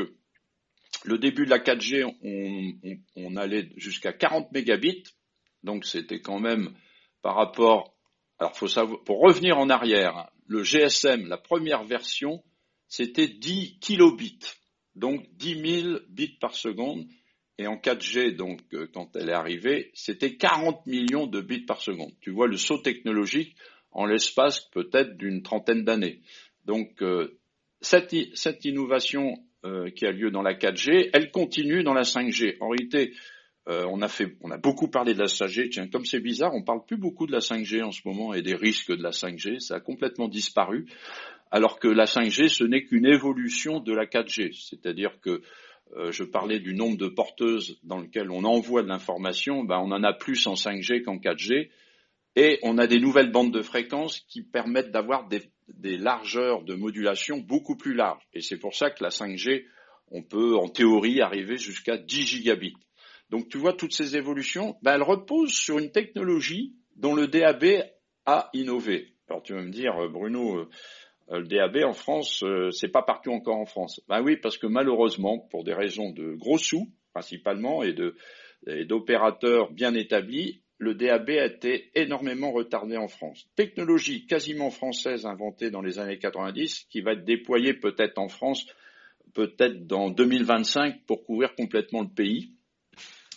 le 1.04 1.18
début 1.18 1.46
de 1.46 1.50
la 1.50 1.60
4G, 1.60 3.00
on, 3.16 3.36
allait 3.36 3.70
jusqu'à 3.76 4.14
40 4.14 4.52
mégabits, 4.54 5.04
donc 5.64 5.86
c'était 5.86 6.22
quand 6.22 6.40
même 6.40 6.74
par 7.22 7.36
rapport. 7.36 7.94
Alors, 8.40 8.56
faut 8.56 8.68
savoir, 8.68 9.04
pour 9.04 9.20
revenir 9.20 9.58
en 9.58 9.70
arrière, 9.70 10.30
le 10.46 10.64
GSM, 10.64 11.28
la 11.28 11.38
première 11.38 11.84
version, 11.84 12.44
c'était 12.88 13.28
10 13.28 13.80
kilobits, 13.80 14.40
donc 14.98 15.26
10 15.38 15.82
000 15.84 16.00
bits 16.10 16.38
par 16.40 16.56
seconde. 16.56 17.06
Et 17.60 17.66
en 17.66 17.76
4G, 17.76 18.36
donc, 18.36 18.62
euh, 18.74 18.88
quand 18.94 19.16
elle 19.16 19.30
est 19.30 19.34
arrivée, 19.34 19.90
c'était 19.96 20.36
40 20.36 20.86
millions 20.86 21.26
de 21.26 21.42
bits 21.42 21.66
par 21.66 21.82
seconde. 21.82 22.12
Tu 22.22 22.30
vois 22.30 22.48
le 22.48 22.58
saut 22.58 22.78
technologique 22.78 23.56
en 23.92 24.06
l'espace 24.06 24.62
peut-être 24.72 25.18
d'une 25.18 25.42
trentaine 25.42 25.84
d'années. 25.84 26.22
Donc, 26.66 27.02
euh, 27.02 27.40
cette, 27.82 28.14
cette, 28.36 28.66
innovation 28.66 29.40
euh, 29.66 29.90
qui 29.90 30.06
a 30.06 30.12
lieu 30.12 30.30
dans 30.30 30.44
la 30.44 30.54
4G, 30.54 31.10
elle 31.14 31.32
continue 31.32 31.84
dans 31.84 31.94
la 31.94 32.04
5G. 32.04 32.58
En 32.60 32.70
réalité, 32.70 33.14
euh, 33.70 33.86
on 33.90 34.02
a 34.02 34.08
fait, 34.08 34.38
on 34.42 34.52
a 34.52 34.58
beaucoup 34.58 34.88
parlé 34.88 35.14
de 35.14 35.20
la 35.20 35.26
5G. 35.26 35.70
Tiens, 35.70 35.88
comme 35.88 36.06
c'est 36.06 36.20
bizarre, 36.20 36.54
on 36.54 36.64
parle 36.64 36.86
plus 36.86 36.98
beaucoup 36.98 37.26
de 37.26 37.32
la 37.32 37.40
5G 37.40 37.84
en 37.84 37.92
ce 37.92 38.02
moment 38.06 38.34
et 38.34 38.42
des 38.42 38.56
risques 38.56 38.96
de 38.96 39.02
la 39.02 39.12
5G. 39.12 39.60
Ça 39.60 39.76
a 39.76 39.80
complètement 39.80 40.28
disparu. 40.28 40.86
Alors 41.52 41.80
que 41.80 41.88
la 41.88 42.06
5G, 42.06 42.50
ce 42.50 42.64
n'est 42.64 42.84
qu'une 42.84 43.06
évolution 43.06 43.80
de 43.80 43.94
la 43.94 44.06
4G. 44.06 44.54
C'est-à-dire 44.54 45.20
que 45.22 45.42
euh, 45.96 46.12
je 46.12 46.24
parlais 46.24 46.60
du 46.60 46.74
nombre 46.74 46.98
de 46.98 47.08
porteuses 47.08 47.80
dans 47.84 48.00
lequel 48.00 48.32
on 48.32 48.44
envoie 48.44 48.84
de 48.84 48.88
l'information. 48.88 49.64
Ben, 49.64 49.78
on 49.80 49.92
en 49.92 50.04
a 50.04 50.14
plus 50.14 50.46
en 50.48 50.56
5G 50.56 51.04
qu'en 51.04 51.18
4G. 51.18 51.70
Et 52.36 52.60
on 52.62 52.78
a 52.78 52.86
des 52.86 53.00
nouvelles 53.00 53.32
bandes 53.32 53.54
de 53.54 53.62
fréquences 53.62 54.20
qui 54.28 54.44
permettent 54.44 54.92
d'avoir 54.92 55.28
des, 55.28 55.50
largeurs 55.98 56.64
de 56.64 56.76
modulation 56.76 57.40
beaucoup 57.40 57.76
plus 57.76 57.96
larges. 57.96 58.22
Et 58.34 58.42
c'est 58.42 58.60
pour 58.60 58.76
ça 58.76 58.92
que 58.92 59.04
la 59.04 59.10
5G, 59.10 59.66
on 60.12 60.22
peut 60.22 60.56
en 60.56 60.68
théorie 60.68 61.22
arriver 61.22 61.58
jusqu'à 61.58 61.98
10 61.98 62.28
gigabits. 62.28 62.76
Donc 63.32 63.50
tu 63.50 63.58
vois 63.58 63.74
toutes 63.74 63.94
ces 63.94 64.16
évolutions, 64.16 64.78
ben, 64.84 64.96
elles 64.96 65.04
reposent 65.04 65.54
sur 65.54 65.80
une 65.80 65.92
technologie 65.92 66.76
dont 66.96 67.16
le 67.16 67.28
DAB 67.28 67.66
a 68.26 68.50
innové. 68.54 69.16
Alors 69.30 69.42
tu 69.42 69.54
vas 69.54 69.64
me 69.64 69.72
dire, 69.72 69.98
euh, 69.98 70.08
Bruno, 70.08 70.60
euh, 70.60 70.70
le 71.30 71.44
DAB 71.44 71.84
en 71.84 71.94
France, 71.94 72.44
c'est 72.72 72.92
pas 72.92 73.04
partout 73.04 73.32
encore 73.32 73.58
en 73.58 73.66
France. 73.66 74.02
Ben 74.08 74.22
oui, 74.22 74.38
parce 74.38 74.58
que 74.58 74.68
malheureusement, 74.68 75.40
pour 75.40 75.64
des 75.64 75.74
raisons 75.74 76.12
de 76.12 76.34
gros 76.34 76.58
sous 76.58 76.90
principalement 77.12 77.84
et 77.84 77.96
d'opérateurs 78.86 79.72
bien 79.72 79.94
établis, 79.94 80.62
le 80.80 80.94
DAB 80.94 81.30
a 81.32 81.46
été 81.46 81.90
énormément 81.96 82.52
retardé 82.52 82.98
en 82.98 83.08
France. 83.08 83.50
Technologie 83.56 84.28
quasiment 84.28 84.70
française 84.70 85.26
inventée 85.26 85.72
dans 85.72 85.82
les 85.82 85.98
années 85.98 86.20
90 86.20 86.86
qui 86.90 87.02
va 87.02 87.14
être 87.14 87.26
déployée 87.26 87.74
peut-être 87.74 88.20
en 88.20 88.28
France, 88.28 88.68
peut-être 89.34 89.88
dans 89.88 90.12
2025 90.12 91.06
pour 91.08 91.24
couvrir 91.24 91.56
complètement 91.56 92.04
le 92.04 92.10
pays. 92.10 92.52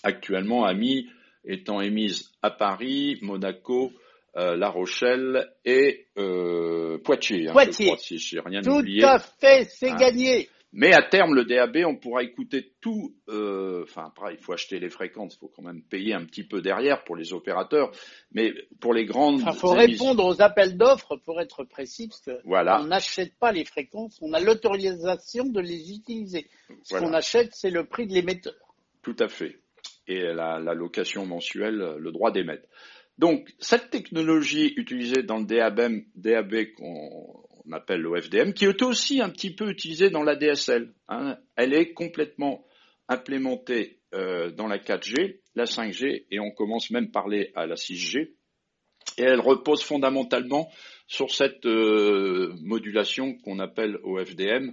Actuellement, 0.02 0.64
AMI 0.64 1.08
étant 1.46 1.80
émise 1.80 2.30
à 2.42 2.50
Paris, 2.50 3.18
Monaco, 3.22 3.90
euh, 4.36 4.56
La 4.56 4.68
Rochelle 4.68 5.50
et 5.64 6.06
euh, 6.18 6.98
Poitiers. 6.98 7.48
Hein, 7.48 7.52
Poitiers. 7.52 7.96
si 7.96 8.38
rien 8.38 8.62
Tout 8.62 8.84
à 9.02 9.18
fait, 9.18 9.64
c'est 9.64 9.90
hein. 9.90 9.96
gagné. 9.96 10.48
Mais 10.72 10.92
à 10.92 11.02
terme, 11.02 11.34
le 11.34 11.44
DAB, 11.44 11.78
on 11.84 11.96
pourra 11.96 12.22
écouter 12.22 12.72
tout. 12.80 13.12
Euh, 13.28 13.82
enfin, 13.82 14.04
après, 14.06 14.34
il 14.34 14.38
faut 14.38 14.52
acheter 14.52 14.78
les 14.78 14.88
fréquences, 14.88 15.34
il 15.34 15.38
faut 15.38 15.48
quand 15.54 15.64
même 15.64 15.82
payer 15.82 16.14
un 16.14 16.24
petit 16.24 16.44
peu 16.44 16.62
derrière 16.62 17.02
pour 17.02 17.16
les 17.16 17.32
opérateurs. 17.32 17.90
Mais 18.32 18.52
pour 18.80 18.94
les 18.94 19.04
grandes. 19.04 19.40
Il 19.44 19.52
faut 19.54 19.72
répondre 19.72 20.24
aux 20.24 20.40
appels 20.40 20.76
d'offres 20.76 21.16
pour 21.16 21.40
être 21.40 21.64
précis, 21.64 22.06
parce 22.06 22.20
que 22.20 22.38
on 22.44 22.84
n'achète 22.84 23.36
pas 23.40 23.50
les 23.50 23.64
fréquences, 23.64 24.16
on 24.22 24.32
a 24.32 24.38
l'autorisation 24.38 25.44
de 25.46 25.60
les 25.60 25.92
utiliser. 25.92 26.46
Ce 26.84 26.96
qu'on 26.96 27.12
achète, 27.14 27.50
c'est 27.52 27.70
le 27.70 27.84
prix 27.84 28.06
de 28.06 28.12
l'émetteur. 28.12 28.54
Tout 29.02 29.16
à 29.18 29.26
fait. 29.26 29.58
Et 30.06 30.20
la, 30.20 30.60
la 30.60 30.74
location 30.74 31.26
mensuelle, 31.26 31.96
le 31.98 32.12
droit 32.12 32.30
d'émettre. 32.30 32.68
Donc, 33.18 33.50
cette 33.58 33.90
technologie 33.90 34.72
utilisée 34.76 35.22
dans 35.22 35.38
le 35.38 35.44
DAB, 35.44 36.72
qu'on 36.76 37.44
on 37.66 37.72
appelle 37.72 38.00
l'OFDM, 38.00 38.52
qui 38.52 38.64
est 38.64 38.82
aussi 38.82 39.20
un 39.20 39.30
petit 39.30 39.54
peu 39.54 39.70
utilisée 39.70 40.10
dans 40.10 40.22
la 40.22 40.36
DSL. 40.36 40.92
Hein. 41.08 41.36
Elle 41.56 41.74
est 41.74 41.92
complètement 41.92 42.64
implémentée 43.08 44.00
euh, 44.14 44.50
dans 44.50 44.66
la 44.66 44.78
4G, 44.78 45.40
la 45.54 45.64
5G, 45.64 46.24
et 46.30 46.40
on 46.40 46.50
commence 46.50 46.90
même 46.90 47.06
à 47.06 47.12
parler 47.12 47.52
à 47.54 47.66
la 47.66 47.74
6G. 47.74 48.32
Et 49.18 49.22
elle 49.22 49.40
repose 49.40 49.82
fondamentalement 49.82 50.70
sur 51.06 51.30
cette 51.30 51.66
euh, 51.66 52.54
modulation 52.62 53.36
qu'on 53.38 53.58
appelle 53.58 53.98
OFDM, 54.04 54.72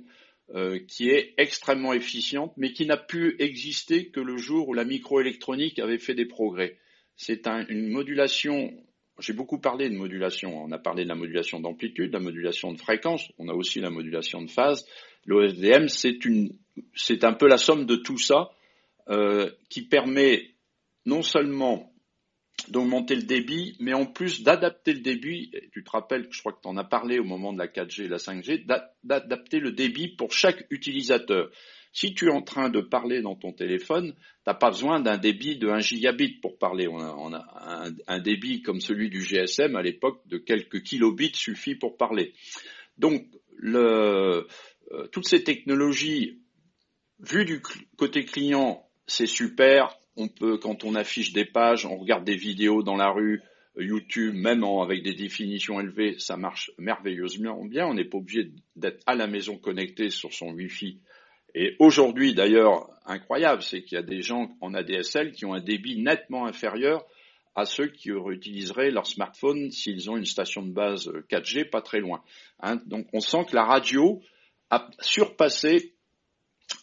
euh, 0.56 0.80
qui 0.88 1.10
est 1.10 1.34
extrêmement 1.38 1.94
efficiente, 1.94 2.54
mais 2.58 2.72
qui 2.74 2.86
n'a 2.86 2.98
pu 2.98 3.36
exister 3.40 4.10
que 4.10 4.20
le 4.20 4.38
jour 4.38 4.70
où 4.70 4.74
la 4.74 4.86
microélectronique 4.86 5.80
avait 5.80 6.00
fait 6.00 6.16
des 6.16 6.26
progrès. 6.26 6.78
C'est 7.18 7.48
une 7.48 7.90
modulation, 7.90 8.72
j'ai 9.20 9.34
beaucoup 9.34 9.60
parlé 9.60 9.90
de 9.90 9.96
modulation, 9.96 10.64
on 10.64 10.72
a 10.72 10.78
parlé 10.78 11.04
de 11.04 11.10
la 11.10 11.16
modulation 11.16 11.60
d'amplitude, 11.60 12.14
la 12.14 12.20
modulation 12.20 12.72
de 12.72 12.78
fréquence, 12.80 13.28
on 13.40 13.50
a 13.50 13.54
aussi 13.54 13.80
la 13.80 13.90
modulation 13.90 14.44
de 14.44 14.50
phase. 14.52 14.88
L'OFDM, 15.26 15.88
c'est 15.88 17.24
un 17.24 17.34
peu 17.34 17.48
la 17.48 17.58
somme 17.58 17.86
de 17.86 17.96
tout 17.96 18.20
ça 18.20 18.52
euh, 19.10 19.50
qui 19.70 19.82
permet 19.82 20.52
non 21.06 21.24
seulement 21.24 21.92
d'augmenter 22.70 23.16
le 23.16 23.24
débit, 23.24 23.76
mais 23.80 23.94
en 23.94 24.06
plus 24.06 24.44
d'adapter 24.44 24.94
le 24.94 25.00
débit, 25.00 25.52
tu 25.72 25.84
te 25.84 25.90
rappelles, 25.90 26.28
je 26.30 26.40
crois 26.40 26.54
que 26.54 26.62
tu 26.62 26.68
en 26.68 26.78
as 26.78 26.84
parlé 26.84 27.18
au 27.18 27.24
moment 27.24 27.54
de 27.54 27.58
la 27.58 27.68
4G 27.68 28.04
et 28.04 28.08
la 28.08 28.18
5G, 28.18 28.66
d'adapter 29.04 29.60
le 29.60 29.72
débit 29.72 30.10
pour 30.10 30.32
chaque 30.32 30.66
utilisateur. 30.70 31.50
Si 32.00 32.14
tu 32.14 32.28
es 32.28 32.32
en 32.32 32.44
train 32.44 32.70
de 32.70 32.80
parler 32.80 33.24
dans 33.24 33.34
ton 33.34 33.54
téléphone, 33.54 34.12
tu 34.12 34.20
n'as 34.46 34.54
pas 34.54 34.70
besoin 34.70 35.00
d'un 35.00 35.18
débit 35.18 35.58
de 35.58 35.68
1 35.68 35.80
gigabit 35.80 36.40
pour 36.42 36.60
parler. 36.60 36.88
On 36.88 37.34
a, 37.34 37.90
un, 38.06 38.20
débit 38.20 38.62
comme 38.62 38.82
celui 38.82 39.10
du 39.10 39.24
GSM 39.24 39.76
à 39.76 39.82
l'époque 39.82 40.22
de 40.28 40.38
quelques 40.38 40.84
kilobits 40.84 41.34
suffit 41.34 41.74
pour 41.74 41.98
parler. 41.98 42.36
Donc, 43.00 43.26
euh, 43.64 44.44
toutes 45.12 45.28
ces 45.28 45.44
technologies, 45.44 46.38
vues 47.20 47.46
du 47.46 47.64
côté 47.98 48.26
client, 48.26 48.88
c'est 49.08 49.26
super, 49.26 49.98
on 50.18 50.28
peut, 50.28 50.60
quand 50.60 50.84
on 50.84 50.94
affiche 50.94 51.34
des 51.34 51.46
pages, 51.46 51.88
on 51.88 51.98
regarde 51.98 52.26
des 52.26 52.38
vidéos 52.38 52.84
dans 52.84 52.96
la 52.96 53.10
rue, 53.10 53.42
YouTube, 53.76 54.36
même 54.36 54.64
avec 54.64 55.02
des 55.02 55.16
définitions 55.16 55.80
élevées, 55.80 56.20
ça 56.20 56.38
marche 56.38 56.70
merveilleusement 56.78 57.66
bien. 57.66 57.88
On 57.88 57.96
n'est 57.96 58.06
pas 58.06 58.20
obligé 58.20 58.52
d'être 58.76 59.02
à 59.08 59.16
la 59.16 59.26
maison 59.26 59.58
connecté 59.58 60.12
sur 60.12 60.32
son 60.32 60.52
Wi-Fi. 60.52 61.00
Et 61.60 61.76
aujourd'hui, 61.80 62.36
d'ailleurs, 62.36 62.88
incroyable, 63.08 63.64
c'est 63.64 63.82
qu'il 63.82 63.96
y 63.96 64.00
a 64.00 64.04
des 64.04 64.22
gens 64.22 64.56
en 64.62 64.76
ADSL 64.76 65.32
qui 65.32 65.44
ont 65.44 65.56
un 65.56 65.60
débit 65.60 66.00
nettement 66.00 66.46
inférieur 66.46 67.04
à 67.56 67.66
ceux 67.66 67.88
qui 67.88 68.10
utiliseraient 68.12 68.92
leur 68.92 69.08
smartphone 69.08 69.72
s'ils 69.72 70.12
ont 70.12 70.18
une 70.18 70.26
station 70.26 70.62
de 70.62 70.72
base 70.72 71.12
4G 71.32 71.68
pas 71.68 71.82
très 71.82 72.00
loin. 72.00 72.22
Hein. 72.60 72.80
Donc 72.86 73.08
on 73.12 73.22
sent 73.22 73.46
que 73.50 73.56
la 73.56 73.64
radio 73.64 74.22
a 74.70 74.88
surpassé 75.00 75.96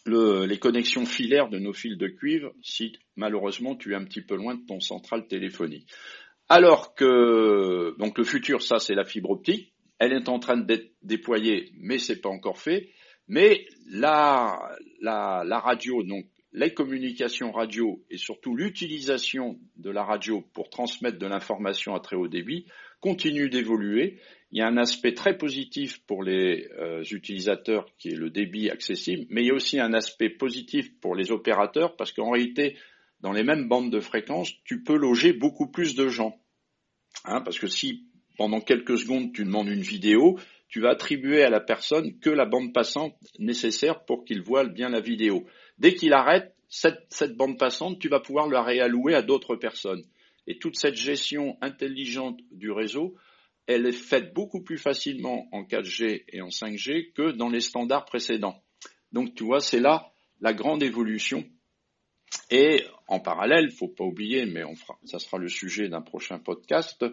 les 0.05 0.59
connexions 0.59 1.05
filaires 1.05 1.47
de 1.47 1.57
nos 1.57 1.71
fils 1.71 1.97
de 1.97 2.09
cuivre 2.09 2.51
si 2.61 2.97
malheureusement 3.15 3.77
tu 3.77 3.93
es 3.93 3.95
un 3.95 4.03
petit 4.03 4.21
peu 4.21 4.35
loin 4.35 4.55
de 4.55 4.65
ton 4.65 4.81
central 4.81 5.25
téléphonique. 5.27 5.89
Alors 6.49 6.95
que 6.95 7.95
donc 7.97 8.17
le 8.17 8.25
futur, 8.25 8.61
ça 8.61 8.79
c'est 8.79 8.95
la 8.95 9.05
fibre 9.05 9.29
optique, 9.29 9.71
elle 9.99 10.11
est 10.11 10.27
en 10.27 10.39
train 10.39 10.57
d'être 10.57 10.91
déployée, 11.01 11.71
mais 11.77 11.97
c'est 11.97 12.19
pas 12.19 12.27
encore 12.27 12.59
fait. 12.59 12.89
Mais 13.27 13.65
la, 13.87 14.75
la, 15.01 15.59
radio, 15.59 16.03
donc 16.03 16.25
les 16.53 16.73
communications 16.73 17.51
radio 17.51 18.03
et 18.09 18.17
surtout 18.17 18.55
l'utilisation 18.55 19.59
de 19.77 19.89
la 19.89 20.03
radio 20.03 20.41
pour 20.53 20.69
transmettre 20.69 21.17
de 21.17 21.27
l'information 21.27 21.95
à 21.95 21.99
très 21.99 22.15
haut 22.15 22.27
débit 22.27 22.65
continue 23.01 23.49
d'évoluer 23.49 24.19
il 24.55 24.59
y 24.59 24.61
a 24.61 24.67
un 24.67 24.77
aspect 24.77 25.13
très 25.13 25.37
positif 25.37 25.99
pour 26.07 26.23
les 26.23 26.69
euh, 26.79 27.03
utilisateurs 27.11 27.85
qui 27.97 28.07
est 28.09 28.15
le 28.15 28.29
débit 28.29 28.69
accessible, 28.69 29.25
mais 29.29 29.43
il 29.43 29.47
y 29.47 29.51
a 29.51 29.53
aussi 29.53 29.81
un 29.81 29.93
aspect 29.93 30.29
positif 30.29 30.97
pour 31.01 31.13
les 31.13 31.31
opérateurs 31.31 31.97
parce 31.97 32.13
qu'en 32.13 32.31
réalité, 32.31 32.77
dans 33.19 33.33
les 33.33 33.43
mêmes 33.43 33.67
bandes 33.67 33.91
de 33.91 33.99
fréquence, 33.99 34.53
tu 34.63 34.81
peux 34.81 34.95
loger 34.95 35.33
beaucoup 35.33 35.69
plus 35.69 35.95
de 35.95 36.07
gens. 36.07 36.39
Hein, 37.25 37.41
parce 37.41 37.59
que 37.59 37.67
si 37.67 38.07
pendant 38.37 38.61
quelques 38.61 38.97
secondes 38.97 39.33
tu 39.33 39.43
demandes 39.43 39.67
une 39.67 39.81
vidéo, 39.81 40.39
tu 40.75 40.81
vas 40.81 40.89
attribuer 40.89 41.41
à 41.41 41.49
la 41.49 41.61
personne 41.61 42.19
que 42.19 42.29
la 42.29 42.45
bande 42.45 42.73
passante 42.73 43.15
nécessaire 43.39 44.03
pour 44.03 44.25
qu'il 44.25 44.41
voit 44.41 44.65
bien 44.65 44.89
la 44.89 44.99
vidéo. 44.99 45.45
Dès 45.77 45.93
qu'il 45.93 46.11
arrête 46.11 46.53
cette, 46.67 47.37
bande 47.37 47.57
passante, 47.57 47.97
tu 47.97 48.09
vas 48.09 48.19
pouvoir 48.19 48.49
la 48.49 48.61
réallouer 48.61 49.15
à 49.15 49.21
d'autres 49.21 49.55
personnes. 49.55 50.03
Et 50.47 50.57
toute 50.57 50.77
cette 50.77 50.97
gestion 50.97 51.57
intelligente 51.61 52.41
du 52.51 52.71
réseau 52.71 53.15
elle 53.67 53.85
est 53.85 53.93
faite 53.93 54.33
beaucoup 54.33 54.63
plus 54.63 54.77
facilement 54.77 55.47
en 55.53 55.63
4G 55.63 56.25
et 56.27 56.41
en 56.41 56.49
5G 56.49 57.13
que 57.13 57.31
dans 57.31 57.47
les 57.47 57.61
standards 57.61 58.03
précédents. 58.03 58.61
Donc 59.13 59.33
tu 59.33 59.45
vois, 59.45 59.61
c'est 59.61 59.79
là 59.79 60.11
la 60.41 60.53
grande 60.53 60.83
évolution. 60.83 61.45
Et 62.51 62.83
en 63.07 63.21
parallèle, 63.21 63.71
faut 63.71 63.87
pas 63.87 64.03
oublier, 64.03 64.45
mais 64.45 64.65
on 64.65 64.75
ça 65.05 65.19
sera 65.19 65.37
le 65.37 65.47
sujet 65.47 65.87
d'un 65.87 66.01
prochain 66.01 66.37
podcast, 66.37 67.05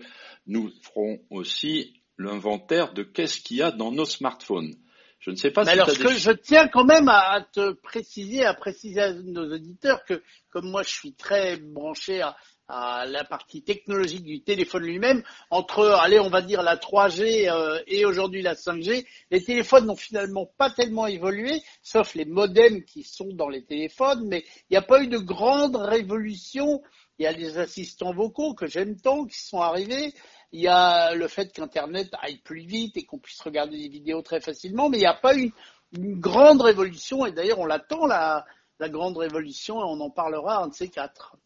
nous 0.48 0.72
ferons 0.82 1.20
aussi 1.30 2.01
l'inventaire 2.22 2.92
de 2.92 3.02
qu'est-ce 3.02 3.40
qu'il 3.40 3.58
y 3.58 3.62
a 3.62 3.70
dans 3.70 3.92
nos 3.92 4.04
smartphones. 4.04 4.74
Je 5.18 5.30
ne 5.30 5.36
sais 5.36 5.52
pas 5.52 5.64
si 5.64 5.70
alors, 5.70 5.88
ce 5.88 6.00
que 6.00 6.12
je 6.14 6.32
tiens 6.32 6.66
quand 6.66 6.84
même 6.84 7.08
à, 7.08 7.46
te 7.52 7.72
préciser, 7.74 8.44
à 8.44 8.54
préciser 8.54 9.00
à 9.00 9.12
nos 9.12 9.54
auditeurs 9.54 10.04
que, 10.04 10.20
comme 10.50 10.68
moi, 10.68 10.82
je 10.82 10.90
suis 10.90 11.14
très 11.14 11.58
branché 11.58 12.22
à, 12.22 12.36
à 12.74 13.04
la 13.06 13.22
partie 13.22 13.62
technologique 13.62 14.24
du 14.24 14.42
téléphone 14.42 14.84
lui-même, 14.84 15.22
entre, 15.50 15.84
allez, 15.86 16.18
on 16.18 16.30
va 16.30 16.40
dire 16.42 16.62
la 16.62 16.76
3G 16.76 17.50
euh, 17.50 17.78
et 17.86 18.04
aujourd'hui 18.04 18.40
la 18.40 18.54
5G, 18.54 19.04
les 19.30 19.44
téléphones 19.44 19.86
n'ont 19.86 19.96
finalement 19.96 20.46
pas 20.56 20.70
tellement 20.70 21.06
évolué, 21.06 21.62
sauf 21.82 22.14
les 22.14 22.24
modems 22.24 22.82
qui 22.84 23.02
sont 23.02 23.28
dans 23.32 23.48
les 23.48 23.64
téléphones, 23.64 24.26
mais 24.26 24.42
il 24.70 24.72
n'y 24.72 24.76
a 24.78 24.82
pas 24.82 25.02
eu 25.02 25.08
de 25.08 25.18
grande 25.18 25.76
révolution. 25.76 26.82
Il 27.18 27.24
y 27.24 27.26
a 27.26 27.34
des 27.34 27.58
assistants 27.58 28.14
vocaux 28.14 28.54
que 28.54 28.66
j'aime 28.66 28.98
tant 28.98 29.26
qui 29.26 29.38
sont 29.38 29.60
arrivés. 29.60 30.12
Il 30.52 30.60
y 30.60 30.68
a 30.68 31.14
le 31.14 31.28
fait 31.28 31.52
qu'Internet 31.52 32.10
aille 32.20 32.38
plus 32.38 32.60
vite 32.60 32.96
et 32.96 33.04
qu'on 33.04 33.18
puisse 33.18 33.40
regarder 33.40 33.78
des 33.78 33.88
vidéos 33.88 34.22
très 34.22 34.40
facilement, 34.40 34.88
mais 34.88 34.98
il 34.98 35.00
n'y 35.00 35.06
a 35.06 35.14
pas 35.14 35.36
eu 35.36 35.50
une, 35.96 36.20
grande 36.20 36.60
révolution. 36.60 37.24
Et 37.26 37.32
d'ailleurs, 37.32 37.58
on 37.58 37.66
l'attend, 37.66 38.06
la, 38.06 38.44
la 38.78 38.88
grande 38.88 39.16
révolution, 39.16 39.80
et 39.80 39.84
on 39.84 40.00
en 40.00 40.10
parlera 40.10 40.62
un 40.62 40.68
de 40.68 40.74
ces 40.74 40.88
quatre. 40.88 41.36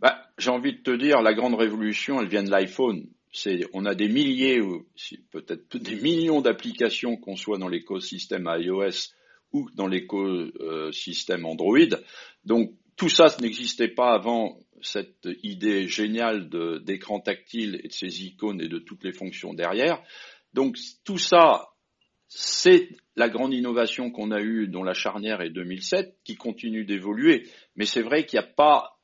Bah, 0.00 0.22
j'ai 0.38 0.50
envie 0.50 0.72
de 0.72 0.82
te 0.82 0.90
dire, 0.90 1.20
la 1.20 1.34
grande 1.34 1.54
révolution, 1.54 2.20
elle 2.20 2.28
vient 2.28 2.42
de 2.42 2.50
l'iPhone. 2.50 3.06
On 3.72 3.84
a 3.84 3.94
des 3.94 4.08
milliers 4.08 4.60
peut-être 5.30 5.76
des 5.76 5.96
millions 5.96 6.40
d'applications 6.40 7.16
qu'on 7.16 7.36
soit 7.36 7.58
dans 7.58 7.68
l'écosystème 7.68 8.50
iOS 8.58 9.12
ou 9.52 9.68
dans 9.74 9.86
l'écosystème 9.86 11.44
Android. 11.44 11.78
Donc 12.44 12.72
tout 12.96 13.08
ça 13.08 13.26
n'existait 13.40 13.88
pas 13.88 14.12
avant 14.14 14.58
cette 14.82 15.28
idée 15.42 15.88
géniale 15.88 16.48
d'écran 16.82 17.20
tactile 17.20 17.80
et 17.82 17.88
de 17.88 17.92
ces 17.92 18.24
icônes 18.24 18.60
et 18.60 18.68
de 18.68 18.78
toutes 18.78 19.04
les 19.04 19.12
fonctions 19.12 19.54
derrière. 19.54 20.02
Donc 20.54 20.76
tout 21.04 21.18
ça, 21.18 21.68
c'est 22.28 22.88
la 23.16 23.28
grande 23.28 23.54
innovation 23.54 24.10
qu'on 24.10 24.30
a 24.30 24.40
eue, 24.40 24.68
dont 24.68 24.82
la 24.82 24.94
charnière 24.94 25.40
est 25.40 25.50
2007, 25.50 26.18
qui 26.24 26.36
continue 26.36 26.84
d'évoluer. 26.84 27.48
Mais 27.76 27.86
c'est 27.86 28.02
vrai 28.02 28.26
qu'il 28.26 28.38
n'y 28.38 28.44
a 28.44 28.48
pas 28.48 28.98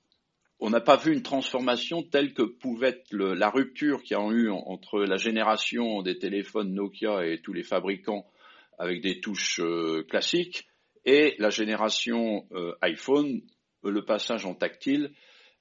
on 0.61 0.71
n'a 0.71 0.81
pas 0.81 0.97
vu 0.97 1.13
une 1.13 1.23
transformation 1.23 2.03
telle 2.03 2.33
que 2.33 2.43
pouvait 2.43 2.89
être 2.89 3.15
la 3.15 3.51
rupture 3.51 4.03
qu'il 4.03 4.17
y 4.17 4.21
a 4.21 4.27
eu 4.31 4.49
entre 4.51 5.01
la 5.01 5.17
génération 5.17 6.01
des 6.01 6.19
téléphones 6.19 6.73
Nokia 6.73 7.27
et 7.27 7.43
tous 7.43 7.53
les 7.53 7.65
fabricants 7.65 8.25
avec 8.79 9.03
des 9.03 9.21
touches 9.21 9.61
euh, 9.61 10.05
classiques 10.09 10.67
et 11.05 11.35
la 11.39 11.51
génération 11.51 12.47
euh, 12.53 12.73
iPhone, 12.81 13.43
le 13.83 14.05
passage 14.05 14.47
en 14.47 14.55
tactile 14.55 15.13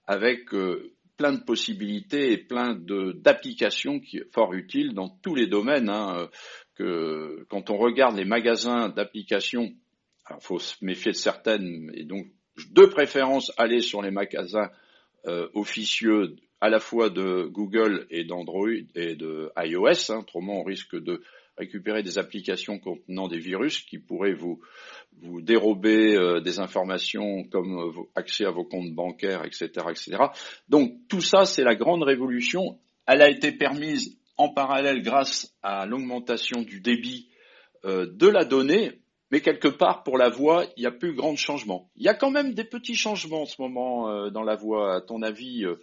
avec 0.08 0.54
euh, 0.54 0.94
plein 1.18 1.34
de 1.34 1.44
possibilités 1.44 2.32
et 2.32 2.38
plein 2.38 2.76
d'applications 2.76 4.00
qui 4.00 4.22
fort 4.32 4.54
utiles 4.54 4.94
dans 4.94 5.10
tous 5.22 5.36
les 5.36 5.48
domaines. 5.48 5.90
Hein, 5.90 6.30
que 6.76 7.46
quand 7.50 7.70
on 7.70 7.78
regarde 7.78 8.18
les 8.18 8.26
magasins 8.26 8.90
d'applications, 8.90 9.72
il 10.30 10.36
faut 10.42 10.60
se 10.60 10.84
méfier 10.84 11.12
de 11.12 11.18
certaines 11.18 11.92
et 11.94 12.04
donc 12.04 12.28
de 12.72 12.86
préférence 12.86 13.52
aller 13.58 13.82
sur 13.82 14.02
les 14.02 14.12
magasins 14.12 14.70
euh, 15.26 15.48
officieux 15.54 16.36
à 16.62 16.70
la 16.70 16.80
fois 16.80 17.10
de 17.10 17.46
Google 17.46 18.08
et 18.10 18.24
d'Android 18.24 18.70
et 18.96 19.16
de 19.16 19.52
iOS. 19.58 20.12
Hein, 20.12 20.20
autrement, 20.20 20.62
on 20.62 20.64
risque 20.64 20.96
de 20.96 21.22
récupérer 21.58 22.04
des 22.04 22.18
applications 22.18 22.80
contenant 22.80 23.28
des 23.28 23.40
virus 23.40 23.82
qui 23.82 24.00
pourraient 24.00 24.34
vous, 24.34 24.62
vous 25.22 25.42
dérober 25.42 26.16
euh, 26.16 26.42
des 26.42 26.60
informations 26.60 27.44
comme 27.46 27.80
euh, 27.80 28.02
accès 28.16 28.46
à 28.46 28.52
vos 28.52 28.66
comptes 28.66 28.94
bancaires, 28.94 29.46
etc., 29.46 29.70
etc. 29.90 30.18
Donc 30.70 30.94
tout 31.08 31.22
ça, 31.22 31.46
c'est 31.46 31.64
la 31.64 31.76
grande 31.76 32.04
révolution. 32.04 32.80
Elle 33.06 33.22
a 33.22 33.30
été 33.30 33.52
permise 33.52 34.18
en 34.38 34.50
parallèle 34.50 35.02
grâce 35.02 35.56
à 35.62 35.86
l'augmentation 35.86 36.62
du 36.62 36.82
débit 36.82 37.30
de 37.86 38.28
la 38.28 38.46
donnée, 38.46 39.04
mais 39.34 39.42
quelque 39.42 39.68
part, 39.68 40.04
pour 40.04 40.20
la 40.20 40.30
voix, 40.30 40.64
il 40.78 40.82
n'y 40.82 40.86
a 40.86 40.92
plus 40.92 41.16
grand 41.16 41.36
changement. 41.36 41.90
Il 41.96 42.04
y 42.04 42.08
a 42.08 42.14
quand 42.14 42.30
même 42.30 42.54
des 42.54 42.66
petits 42.66 42.94
changements 42.94 43.42
en 43.42 43.46
ce 43.48 43.60
moment 43.60 44.08
euh, 44.08 44.30
dans 44.30 44.44
la 44.44 44.56
voix. 44.56 44.98
À 44.98 45.02
ton 45.02 45.24
avis, 45.24 45.66
euh, 45.66 45.82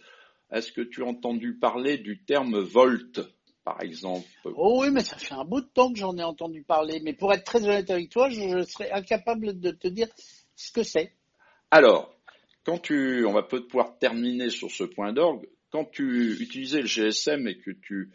est-ce 0.52 0.70
que 0.70 0.82
tu 0.82 1.02
as 1.02 1.06
entendu 1.06 1.58
parler 1.58 1.98
du 1.98 2.22
terme 2.22 2.60
volt, 2.60 3.18
par 3.64 3.82
exemple 3.82 4.26
Oh 4.44 4.80
oui, 4.82 4.90
mais 4.90 5.02
ça 5.02 5.16
fait 5.16 5.34
un 5.34 5.44
bout 5.44 5.60
de 5.60 5.68
temps 5.68 5.92
que 5.92 5.98
j'en 5.98 6.16
ai 6.16 6.22
entendu 6.22 6.62
parler. 6.62 7.00
Mais 7.02 7.12
pour 7.12 7.32
être 7.32 7.44
très 7.44 7.62
honnête 7.64 7.90
avec 7.90 8.10
toi, 8.10 8.28
je, 8.28 8.62
serais 8.62 8.90
incapable 8.90 9.58
de 9.58 9.70
te 9.70 9.88
dire 9.88 10.08
ce 10.56 10.72
que 10.72 10.82
c'est. 10.82 11.12
Alors, 11.70 12.14
quand 12.64 12.78
tu, 12.78 13.24
on 13.26 13.32
va 13.32 13.42
peut-être 13.42 13.68
pouvoir 13.68 13.98
terminer 13.98 14.50
sur 14.50 14.70
ce 14.70 14.84
point 14.84 15.12
d'orgue. 15.12 15.46
Quand 15.70 15.84
tu 15.84 16.36
utilisais 16.40 16.80
le 16.80 16.86
GSM 16.86 17.46
et 17.46 17.58
que 17.58 17.70
tu 17.70 18.10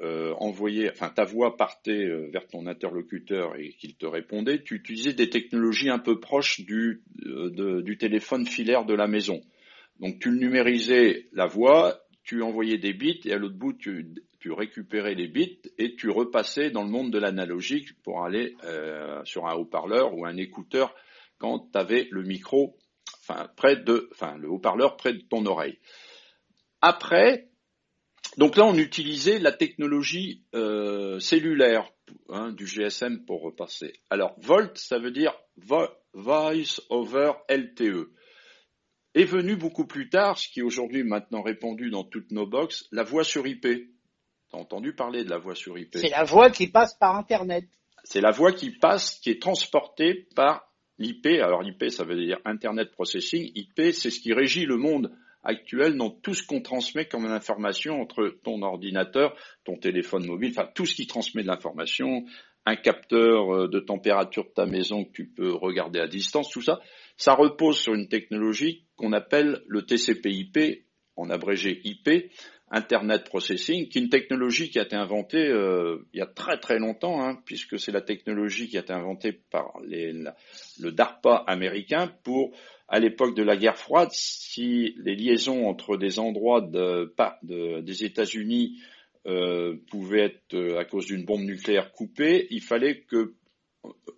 euh, 0.00 0.32
envoyait, 0.38 0.90
enfin 0.90 1.08
ta 1.08 1.24
voix 1.24 1.56
partait 1.56 2.04
euh, 2.04 2.28
vers 2.32 2.46
ton 2.46 2.66
interlocuteur 2.66 3.56
et 3.56 3.70
qu'il 3.70 3.96
te 3.96 4.06
répondait, 4.06 4.62
tu 4.62 4.76
utilisais 4.76 5.14
des 5.14 5.28
technologies 5.30 5.90
un 5.90 5.98
peu 5.98 6.20
proches 6.20 6.60
du, 6.60 7.02
euh, 7.26 7.82
du 7.82 7.98
téléphone 7.98 8.46
filaire 8.46 8.84
de 8.84 8.94
la 8.94 9.08
maison. 9.08 9.40
Donc 9.98 10.20
tu 10.20 10.30
numérisais 10.30 11.28
la 11.32 11.46
voix, 11.46 11.98
tu 12.22 12.42
envoyais 12.42 12.78
des 12.78 12.92
bits 12.92 13.20
et 13.24 13.32
à 13.32 13.38
l'autre 13.38 13.56
bout 13.56 13.72
tu, 13.72 14.14
tu, 14.38 14.52
récupérais 14.52 15.14
les 15.14 15.28
bits 15.28 15.60
et 15.78 15.94
tu 15.96 16.10
repassais 16.10 16.70
dans 16.70 16.84
le 16.84 16.90
monde 16.90 17.12
de 17.12 17.18
l'analogique 17.18 18.00
pour 18.02 18.24
aller 18.24 18.56
euh, 18.64 19.24
sur 19.24 19.46
un 19.46 19.54
haut-parleur 19.54 20.14
ou 20.14 20.24
un 20.24 20.36
écouteur 20.36 20.94
quand 21.38 21.70
tu 21.72 21.78
avais 21.78 22.08
le 22.10 22.22
micro, 22.22 22.76
enfin 23.20 23.48
près 23.56 23.76
de, 23.76 24.08
enfin 24.12 24.36
le 24.36 24.50
haut-parleur 24.50 24.96
près 24.96 25.12
de 25.12 25.22
ton 25.22 25.46
oreille. 25.46 25.78
Après, 26.80 27.48
donc 28.36 28.56
là, 28.56 28.64
on 28.64 28.76
utilisait 28.76 29.38
la 29.38 29.52
technologie 29.52 30.44
euh, 30.54 31.18
cellulaire 31.18 31.90
hein, 32.28 32.52
du 32.52 32.66
GSM 32.66 33.24
pour 33.24 33.42
repasser. 33.42 33.94
Alors, 34.10 34.36
VoLT, 34.38 34.76
ça 34.76 34.98
veut 34.98 35.10
dire 35.10 35.34
Voice 35.56 36.80
over 36.90 37.32
LTE. 37.48 38.12
Est 39.14 39.24
venu 39.24 39.56
beaucoup 39.56 39.86
plus 39.86 40.08
tard, 40.08 40.38
ce 40.38 40.48
qui 40.48 40.60
est 40.60 40.62
aujourd'hui 40.62 41.02
maintenant 41.02 41.42
répandu 41.42 41.90
dans 41.90 42.04
toutes 42.04 42.30
nos 42.30 42.46
box, 42.46 42.86
la 42.92 43.02
voix 43.02 43.24
sur 43.24 43.46
IP. 43.46 43.66
T'as 44.50 44.58
entendu 44.58 44.94
parler 44.94 45.24
de 45.24 45.30
la 45.30 45.38
voix 45.38 45.54
sur 45.54 45.78
IP 45.78 45.96
C'est 45.96 46.08
la 46.08 46.24
voix 46.24 46.50
qui 46.50 46.68
passe 46.68 46.94
par 46.94 47.16
Internet. 47.16 47.64
C'est 48.04 48.20
la 48.20 48.30
voix 48.30 48.52
qui 48.52 48.70
passe, 48.70 49.18
qui 49.20 49.30
est 49.30 49.42
transportée 49.42 50.26
par 50.34 50.72
l'IP. 50.98 51.26
Alors 51.26 51.62
l'IP, 51.62 51.90
ça 51.90 52.04
veut 52.04 52.16
dire 52.16 52.38
Internet 52.44 52.90
Processing. 52.92 53.50
IP, 53.54 53.92
c'est 53.92 54.10
ce 54.10 54.20
qui 54.20 54.32
régit 54.32 54.64
le 54.64 54.76
monde 54.76 55.12
actuel 55.42 55.96
dans 55.96 56.10
tout 56.10 56.34
ce 56.34 56.46
qu'on 56.46 56.60
transmet 56.60 57.06
comme 57.06 57.26
information 57.26 58.00
entre 58.00 58.38
ton 58.42 58.62
ordinateur, 58.62 59.36
ton 59.64 59.76
téléphone 59.76 60.26
mobile, 60.26 60.52
enfin 60.56 60.68
tout 60.74 60.86
ce 60.86 60.94
qui 60.94 61.06
transmet 61.06 61.42
de 61.42 61.48
l'information, 61.48 62.24
un 62.66 62.76
capteur 62.76 63.54
euh, 63.54 63.68
de 63.68 63.80
température 63.80 64.44
de 64.44 64.50
ta 64.50 64.66
maison 64.66 65.04
que 65.04 65.12
tu 65.12 65.26
peux 65.26 65.52
regarder 65.52 66.00
à 66.00 66.06
distance, 66.06 66.50
tout 66.50 66.62
ça, 66.62 66.80
ça 67.16 67.34
repose 67.34 67.78
sur 67.78 67.94
une 67.94 68.08
technologie 68.08 68.86
qu'on 68.96 69.12
appelle 69.12 69.62
le 69.68 69.86
TCP/IP, 69.86 70.84
en 71.16 71.30
abrégé 71.30 71.80
IP, 71.84 72.30
Internet 72.70 73.24
Processing, 73.24 73.88
qui 73.88 73.98
est 73.98 74.02
une 74.02 74.10
technologie 74.10 74.70
qui 74.70 74.78
a 74.78 74.82
été 74.82 74.96
inventée 74.96 75.46
euh, 75.48 76.06
il 76.12 76.18
y 76.18 76.22
a 76.22 76.26
très 76.26 76.58
très 76.58 76.78
longtemps, 76.78 77.22
hein, 77.22 77.38
puisque 77.44 77.78
c'est 77.78 77.92
la 77.92 78.02
technologie 78.02 78.68
qui 78.68 78.76
a 78.76 78.80
été 78.80 78.92
inventée 78.92 79.32
par 79.32 79.78
le 79.80 80.90
DARPA 80.90 81.44
américain 81.46 82.12
pour 82.22 82.52
à 82.88 83.00
l'époque 83.00 83.36
de 83.36 83.42
la 83.42 83.56
guerre 83.56 83.76
froide, 83.76 84.08
si 84.12 84.94
les 84.96 85.14
liaisons 85.14 85.66
entre 85.66 85.96
des 85.96 86.18
endroits 86.18 86.62
de, 86.62 87.14
de, 87.42 87.80
des 87.80 88.04
États-Unis 88.04 88.80
euh, 89.26 89.76
pouvaient 89.90 90.24
être, 90.24 90.54
euh, 90.54 90.78
à 90.78 90.84
cause 90.86 91.06
d'une 91.06 91.24
bombe 91.24 91.42
nucléaire, 91.42 91.92
coupées, 91.92 92.46
il 92.50 92.62
fallait 92.62 93.00
que 93.00 93.34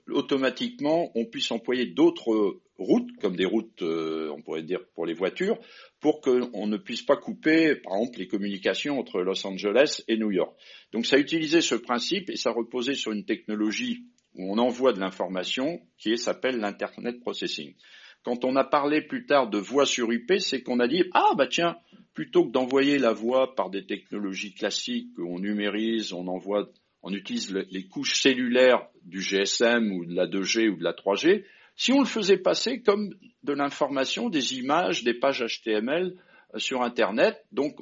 automatiquement 0.09 1.11
on 1.15 1.25
puisse 1.25 1.51
employer 1.51 1.87
d'autres 1.87 2.61
routes, 2.81 3.11
comme 3.21 3.37
des 3.37 3.45
routes, 3.45 3.83
euh, 3.83 4.33
on 4.37 4.43
pourrait 4.43 4.63
dire 4.63 4.81
pour 4.95 5.07
les 5.07 5.15
voitures, 5.15 5.59
pour 6.01 6.21
qu'on 6.21 6.67
ne 6.67 6.77
puisse 6.77 7.03
pas 7.03 7.17
couper, 7.17 7.77
par 7.77 7.97
exemple, 7.97 8.19
les 8.19 8.27
communications 8.27 8.99
entre 8.99 9.21
Los 9.21 9.47
Angeles 9.47 10.03
et 10.09 10.17
New 10.17 10.33
York. 10.33 10.57
Donc 10.93 11.07
ça 11.07 11.19
utilisait 11.19 11.61
ce 11.61 11.75
principe 11.75 12.31
et 12.31 12.37
ça 12.37 12.51
reposait 12.51 12.95
sur 12.95 13.13
une 13.13 13.25
technologie 13.25 14.05
où 14.35 14.53
on 14.53 14.59
envoie 14.59 14.93
de 14.93 15.01
l'information 15.01 15.81
qui 15.99 16.17
s'appelle 16.17 16.59
l'Internet 16.59 17.21
Processing. 17.21 17.75
Quand 18.23 18.45
on 18.45 18.57
a 18.57 18.65
parlé 18.65 19.03
plus 19.03 19.27
tard 19.27 19.49
de 19.49 19.59
voix 19.59 19.87
sur 19.87 20.13
IP, 20.13 20.39
c'est 20.39 20.63
qu'on 20.63 20.81
a 20.81 20.89
dit 20.89 21.05
ah 21.13 21.33
bah 21.37 21.47
tiens, 21.47 21.77
plutôt 22.15 22.47
que 22.47 22.51
d'envoyer 22.51 22.99
la 22.99 23.13
voix 23.13 23.55
par 23.55 23.71
des 23.71 23.87
technologies 23.87 24.55
classiques, 24.55 25.19
on 25.19 25.39
numérise, 25.39 26.13
on 26.13 26.27
envoie, 26.29 26.71
on 27.03 27.13
utilise 27.13 27.53
les 27.53 27.87
couches 27.89 28.21
cellulaires 28.21 28.87
du 29.05 29.21
GSM 29.21 29.93
ou 29.93 30.05
de 30.05 30.15
la 30.15 30.27
2G 30.27 30.69
ou 30.69 30.77
de 30.77 30.85
la 30.85 30.93
3G, 30.93 31.45
si 31.81 31.93
on 31.93 32.01
le 32.01 32.07
faisait 32.07 32.37
passer 32.37 32.83
comme 32.83 33.15
de 33.43 33.55
l'information, 33.55 34.29
des 34.29 34.59
images, 34.59 35.03
des 35.03 35.15
pages 35.15 35.43
HTML 35.43 36.15
euh, 36.55 36.59
sur 36.59 36.83
Internet, 36.83 37.43
donc 37.53 37.75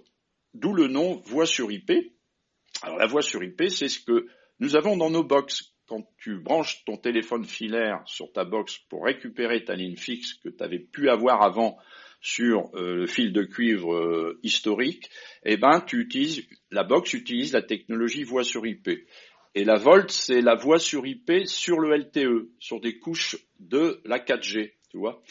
d'où 0.55 0.73
le 0.73 0.87
nom 0.87 1.21
voix 1.27 1.47
sur 1.47 1.73
IP. 1.73 1.91
Alors 2.83 2.97
la 2.99 3.07
voix 3.07 3.23
sur 3.23 3.43
IP, 3.43 3.65
c'est 3.69 3.89
ce 3.89 3.99
que 3.99 4.29
nous 4.61 4.77
avons 4.77 4.97
dans 4.97 5.11
nos 5.11 5.25
box 5.25 5.75
quand 5.89 6.09
tu 6.17 6.39
branches 6.39 6.85
ton 6.85 6.97
téléphone 6.97 7.45
filaire 7.45 8.01
sur 8.07 8.31
ta 8.31 8.45
box 8.45 8.79
pour 8.89 9.05
récupérer 9.05 9.65
ta 9.65 9.75
ligne 9.75 9.97
fixe 9.97 10.35
que 10.35 10.49
tu 10.49 10.63
avais 10.63 10.79
pu 10.79 11.11
avoir 11.11 11.43
avant 11.43 11.77
sur 12.21 12.71
euh, 12.75 12.95
le 12.95 13.07
fil 13.09 13.33
de 13.33 13.43
cuivre 13.43 13.95
euh, 13.95 14.39
historique, 14.45 15.11
eh 15.45 15.57
ben 15.57 15.81
tu 15.81 16.01
utilises 16.01 16.47
la 16.71 16.85
box 16.85 17.15
utilise 17.15 17.53
la 17.53 17.63
technologie 17.63 18.23
voix 18.23 18.45
sur 18.45 18.65
IP. 18.65 18.91
Et 19.55 19.65
la 19.65 19.77
Volt, 19.77 20.11
c'est 20.11 20.41
la 20.41 20.55
voix 20.55 20.79
sur 20.79 21.07
IP 21.07 21.47
sur 21.47 21.81
le 21.81 21.97
LTE, 21.97 22.49
sur 22.59 22.81
des 22.81 22.99
couches 22.99 23.37
de 23.61 24.01
la 24.05 24.19
4G, 24.19 24.73
tu 24.91 24.99
vois. 24.99 25.23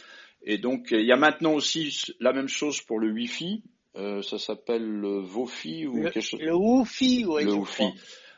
Et 0.44 0.58
donc 0.58 0.92
il 0.92 1.06
y 1.06 1.12
a 1.12 1.18
maintenant 1.18 1.54
aussi 1.54 1.94
la 2.20 2.34
même 2.34 2.48
chose 2.48 2.82
pour 2.82 3.00
le 3.00 3.12
Wi-Fi. 3.12 3.64
Euh, 3.96 4.22
ça 4.22 4.38
s'appelle 4.38 4.86
le 4.86 5.20
Vofi 5.20 5.88
ou 5.88 5.98
le, 5.98 6.04
quelque 6.04 6.22
chose. 6.22 6.40
Le 6.40 6.56
Wi-Fi, 6.56 7.26
oui. 7.26 7.44
Le 7.44 7.54
Wi-Fi. 7.54 7.86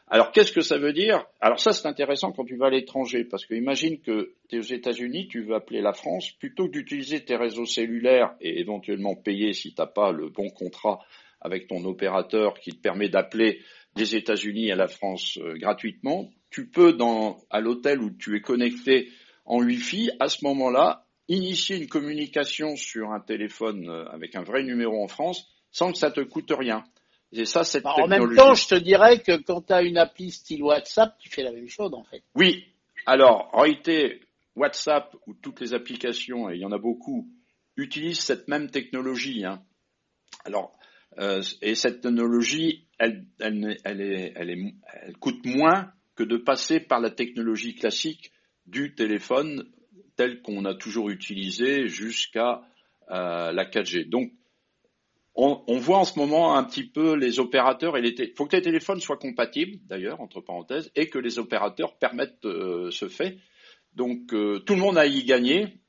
Alors 0.08 0.32
qu'est-ce 0.32 0.52
que 0.52 0.62
ça 0.62 0.80
veut 0.80 0.94
dire? 0.94 1.24
Alors 1.40 1.60
ça 1.60 1.72
c'est 1.72 1.88
intéressant 1.88 2.32
quand 2.32 2.46
tu 2.46 2.56
vas 2.56 2.68
à 2.68 2.70
l'étranger 2.72 3.26
parce 3.26 3.46
que 3.46 3.54
imagine 3.54 4.00
que 4.00 4.34
tu 4.48 4.56
es 4.56 4.60
aux 4.60 4.64
États-Unis, 4.64 5.28
tu 5.28 5.44
veux 5.44 5.54
appeler 5.54 5.82
la 5.82 5.94
France, 5.94 6.32
plutôt 6.32 6.66
que 6.66 6.72
d'utiliser 6.72 7.24
tes 7.24 7.36
réseaux 7.36 7.66
cellulaires 7.66 8.34
et 8.42 8.60
éventuellement 8.60 9.16
payer 9.16 9.54
si 9.54 9.74
tu 9.74 9.82
n'as 9.82 9.88
pas 9.88 10.12
le 10.12 10.30
bon 10.30 10.50
contrat 10.50 11.00
avec 11.42 11.68
ton 11.68 11.86
opérateur 11.86 12.60
qui 12.60 12.72
te 12.72 12.82
permet 12.82 13.10
d'appeler 13.10 13.60
des 13.96 14.16
États-Unis 14.16 14.72
à 14.72 14.76
la 14.76 14.88
France 14.88 15.38
euh, 15.42 15.56
gratuitement, 15.58 16.30
tu 16.50 16.68
peux 16.70 16.94
dans 16.94 17.42
à 17.50 17.60
l'hôtel 17.60 18.00
où 18.02 18.12
tu 18.12 18.36
es 18.36 18.42
connecté 18.42 19.10
en 19.46 19.60
Wi-Fi 19.60 20.12
à 20.20 20.30
ce 20.30 20.44
moment-là 20.46 21.06
initier 21.28 21.78
une 21.78 21.88
communication 21.88 22.76
sur 22.76 23.12
un 23.12 23.20
téléphone 23.20 23.88
euh, 23.88 24.06
avec 24.10 24.36
un 24.36 24.44
vrai 24.44 24.64
numéro 24.64 25.04
en 25.04 25.08
France 25.08 25.48
sans 25.72 25.92
que 25.92 25.98
ça 25.98 26.12
te 26.12 26.22
coûte 26.22 26.52
rien. 26.52 26.84
C'est 27.32 27.46
ça 27.46 27.64
cette 27.64 27.84
bah, 27.84 27.94
En 27.98 28.08
même 28.08 28.36
temps, 28.36 28.56
je 28.56 28.68
te 28.68 28.76
dirais 28.76 29.22
que 29.22 29.38
quand 29.38 29.62
tu 29.68 29.74
as 29.74 29.84
une 29.84 30.00
appli 30.00 30.32
style 30.32 30.64
WhatsApp, 30.64 31.16
tu 31.20 31.30
fais 31.30 31.44
la 31.44 31.52
même 31.52 31.70
chose 31.70 31.94
en 31.94 32.04
fait. 32.04 32.24
Oui. 32.34 32.66
Alors, 33.06 33.50
en 33.54 33.62
réalité, 33.62 34.22
WhatsApp 34.56 35.16
ou 35.28 35.36
toutes 35.36 35.62
les 35.62 35.74
applications, 35.74 36.50
et 36.50 36.56
il 36.56 36.62
y 36.62 36.66
en 36.66 36.72
a 36.72 36.80
beaucoup, 36.80 37.30
utilisent 37.78 38.20
cette 38.22 38.48
même 38.48 38.72
technologie. 38.72 39.46
Hein. 39.46 39.62
Alors, 40.44 40.79
euh, 41.18 41.42
et 41.62 41.76
cette 41.76 42.02
technologie, 42.02 42.86
elle, 43.00 43.26
elle, 43.40 43.78
elle, 43.84 44.02
est, 44.02 44.34
elle, 44.36 44.50
est, 44.50 44.76
elle 45.02 45.18
coûte 45.18 45.44
moins 45.46 45.92
que 46.16 46.24
de 46.24 46.38
passer 46.38 46.80
par 46.80 47.00
la 47.00 47.10
technologie 47.10 47.76
classique 47.76 48.32
du 48.68 48.94
téléphone 48.94 49.68
tel 50.16 50.42
qu'on 50.42 50.66
a 50.66 50.76
toujours 50.76 51.10
utilisé 51.10 51.88
jusqu'à 51.88 52.62
euh, 53.10 53.52
la 53.52 53.66
4G. 53.66 54.10
Donc, 54.10 54.32
on, 55.42 55.78
voit 55.78 56.00
en 56.00 56.04
ce 56.04 56.20
moment 56.20 56.58
un 56.58 56.66
petit 56.66 56.84
peu 56.84 57.16
les 57.16 57.40
opérateurs 57.40 57.96
et 57.96 58.02
les 58.02 58.10
il 58.10 58.34
faut 58.36 58.46
que 58.46 58.58
les 58.58 58.62
téléphones 58.62 59.00
soient 59.00 59.16
compatibles 59.16 59.78
d'ailleurs 59.86 60.20
entre 60.20 60.42
parenthèses 60.42 60.92
et 60.96 61.08
que 61.08 61.18
les 61.18 61.40
opérateurs 61.40 61.98
permettent 61.98 62.44
euh, 62.44 62.92
ce 62.92 63.08
fait. 63.08 63.38
Donc 63.94 64.28
tout 64.28 64.74
le 64.74 64.76
monde 64.76 64.98
a 64.98 65.06
y 65.06 65.24
gagné. 65.24 65.80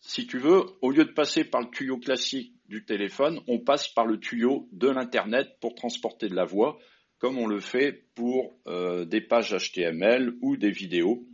Si 0.00 0.26
tu 0.26 0.38
veux, 0.38 0.62
au 0.80 0.90
lieu 0.90 1.04
de 1.04 1.12
passer 1.12 1.44
par 1.44 1.60
le 1.60 1.68
tuyau 1.68 1.98
classique 1.98 2.53
du 2.68 2.84
téléphone, 2.84 3.40
on 3.46 3.58
passe 3.58 3.88
par 3.88 4.06
le 4.06 4.18
tuyau 4.18 4.68
de 4.72 4.88
l'internet 4.88 5.56
pour 5.60 5.74
transporter 5.74 6.28
de 6.28 6.34
la 6.34 6.44
voix, 6.44 6.78
comme 7.18 7.38
on 7.38 7.46
le 7.46 7.60
fait 7.60 8.04
pour 8.14 8.58
euh, 8.66 9.04
des 9.04 9.20
pages 9.20 9.54
HTML 9.54 10.34
ou 10.40 10.56
des 10.56 10.70
vidéos. 10.70 11.26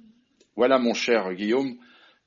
Voilà 0.57 0.79
mon 0.79 0.95
cher 0.95 1.33
Guillaume, 1.35 1.77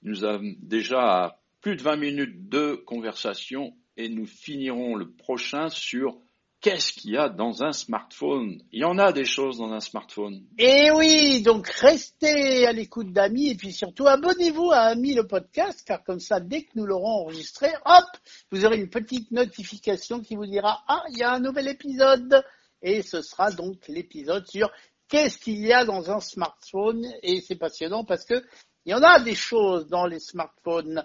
nous 0.01 0.23
avons 0.23 0.53
déjà 0.59 1.39
plus 1.61 1.75
de 1.75 1.81
20 1.81 1.95
minutes 1.97 2.49
de 2.49 2.75
conversation 2.75 3.73
et 3.95 4.09
nous 4.09 4.25
finirons 4.25 4.95
le 4.95 5.11
prochain 5.11 5.69
sur 5.69 6.17
qu'est-ce 6.63 6.93
qu'il 6.93 7.11
y 7.11 7.17
a 7.17 7.27
dans 7.27 7.61
un 7.61 7.73
smartphone? 7.73 8.63
Il 8.71 8.79
y 8.79 8.85
en 8.85 8.97
a 8.97 9.11
des 9.11 9.25
choses 9.25 9.57
dans 9.57 9.71
un 9.73 9.81
smartphone. 9.81 10.45
Eh 10.57 10.89
oui, 10.91 11.41
donc 11.41 11.67
restez 11.67 12.65
à 12.65 12.71
l'écoute 12.71 13.11
d'Ami 13.11 13.49
et 13.49 13.55
puis 13.55 13.73
surtout 13.73 14.07
abonnez-vous 14.07 14.71
à 14.71 14.79
Ami 14.93 15.13
le 15.13 15.27
podcast 15.27 15.83
car 15.85 16.03
comme 16.03 16.21
ça, 16.21 16.39
dès 16.39 16.63
que 16.63 16.71
nous 16.75 16.85
l'aurons 16.85 17.25
enregistré, 17.25 17.67
hop, 17.85 18.05
vous 18.49 18.65
aurez 18.65 18.77
une 18.77 18.89
petite 18.89 19.29
notification 19.31 20.21
qui 20.21 20.35
vous 20.35 20.45
dira 20.45 20.81
ah, 20.87 21.03
il 21.09 21.17
y 21.17 21.23
a 21.23 21.33
un 21.33 21.41
nouvel 21.41 21.67
épisode 21.67 22.41
et 22.81 23.01
ce 23.01 23.21
sera 23.21 23.51
donc 23.51 23.85
l'épisode 23.89 24.47
sur 24.47 24.71
qu'est-ce 25.09 25.37
qu'il 25.37 25.59
y 25.59 25.73
a 25.73 25.83
dans 25.83 26.11
un 26.11 26.21
smartphone? 26.21 27.05
Et 27.23 27.41
c'est 27.41 27.57
passionnant 27.57 28.05
parce 28.05 28.23
que 28.23 28.41
il 28.85 28.91
y 28.91 28.93
en 28.93 29.01
a 29.03 29.19
des 29.19 29.35
choses 29.35 29.87
dans 29.87 30.05
les 30.05 30.19
smartphones. 30.19 31.03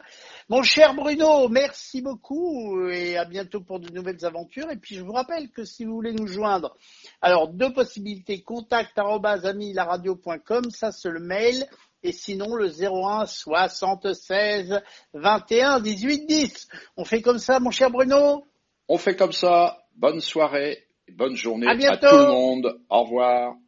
Mon 0.48 0.62
cher 0.62 0.94
Bruno, 0.94 1.48
merci 1.48 2.02
beaucoup 2.02 2.88
et 2.88 3.16
à 3.16 3.24
bientôt 3.24 3.60
pour 3.60 3.78
de 3.78 3.90
nouvelles 3.90 4.24
aventures. 4.24 4.70
Et 4.70 4.76
puis 4.76 4.96
je 4.96 5.02
vous 5.02 5.12
rappelle 5.12 5.50
que 5.50 5.64
si 5.64 5.84
vous 5.84 5.94
voulez 5.94 6.12
nous 6.12 6.26
joindre, 6.26 6.76
alors 7.22 7.48
deux 7.48 7.72
possibilités, 7.72 8.42
contact 8.42 8.98
radio.com, 8.98 10.70
ça 10.70 10.90
c'est 10.92 11.10
le 11.10 11.20
mail, 11.20 11.66
et 12.02 12.12
sinon 12.12 12.54
le 12.54 12.68
01 12.68 13.26
76 13.26 14.80
21 15.14 15.80
18 15.80 16.26
10. 16.26 16.68
On 16.96 17.04
fait 17.04 17.22
comme 17.22 17.38
ça, 17.38 17.60
mon 17.60 17.70
cher 17.70 17.90
Bruno? 17.90 18.44
On 18.88 18.98
fait 18.98 19.16
comme 19.16 19.32
ça. 19.32 19.78
Bonne 19.94 20.20
soirée. 20.20 20.84
Bonne 21.12 21.34
journée 21.36 21.66
À 21.66 21.96
tout 21.96 22.06
le 22.16 22.26
monde. 22.28 22.80
Au 22.88 23.02
revoir. 23.02 23.56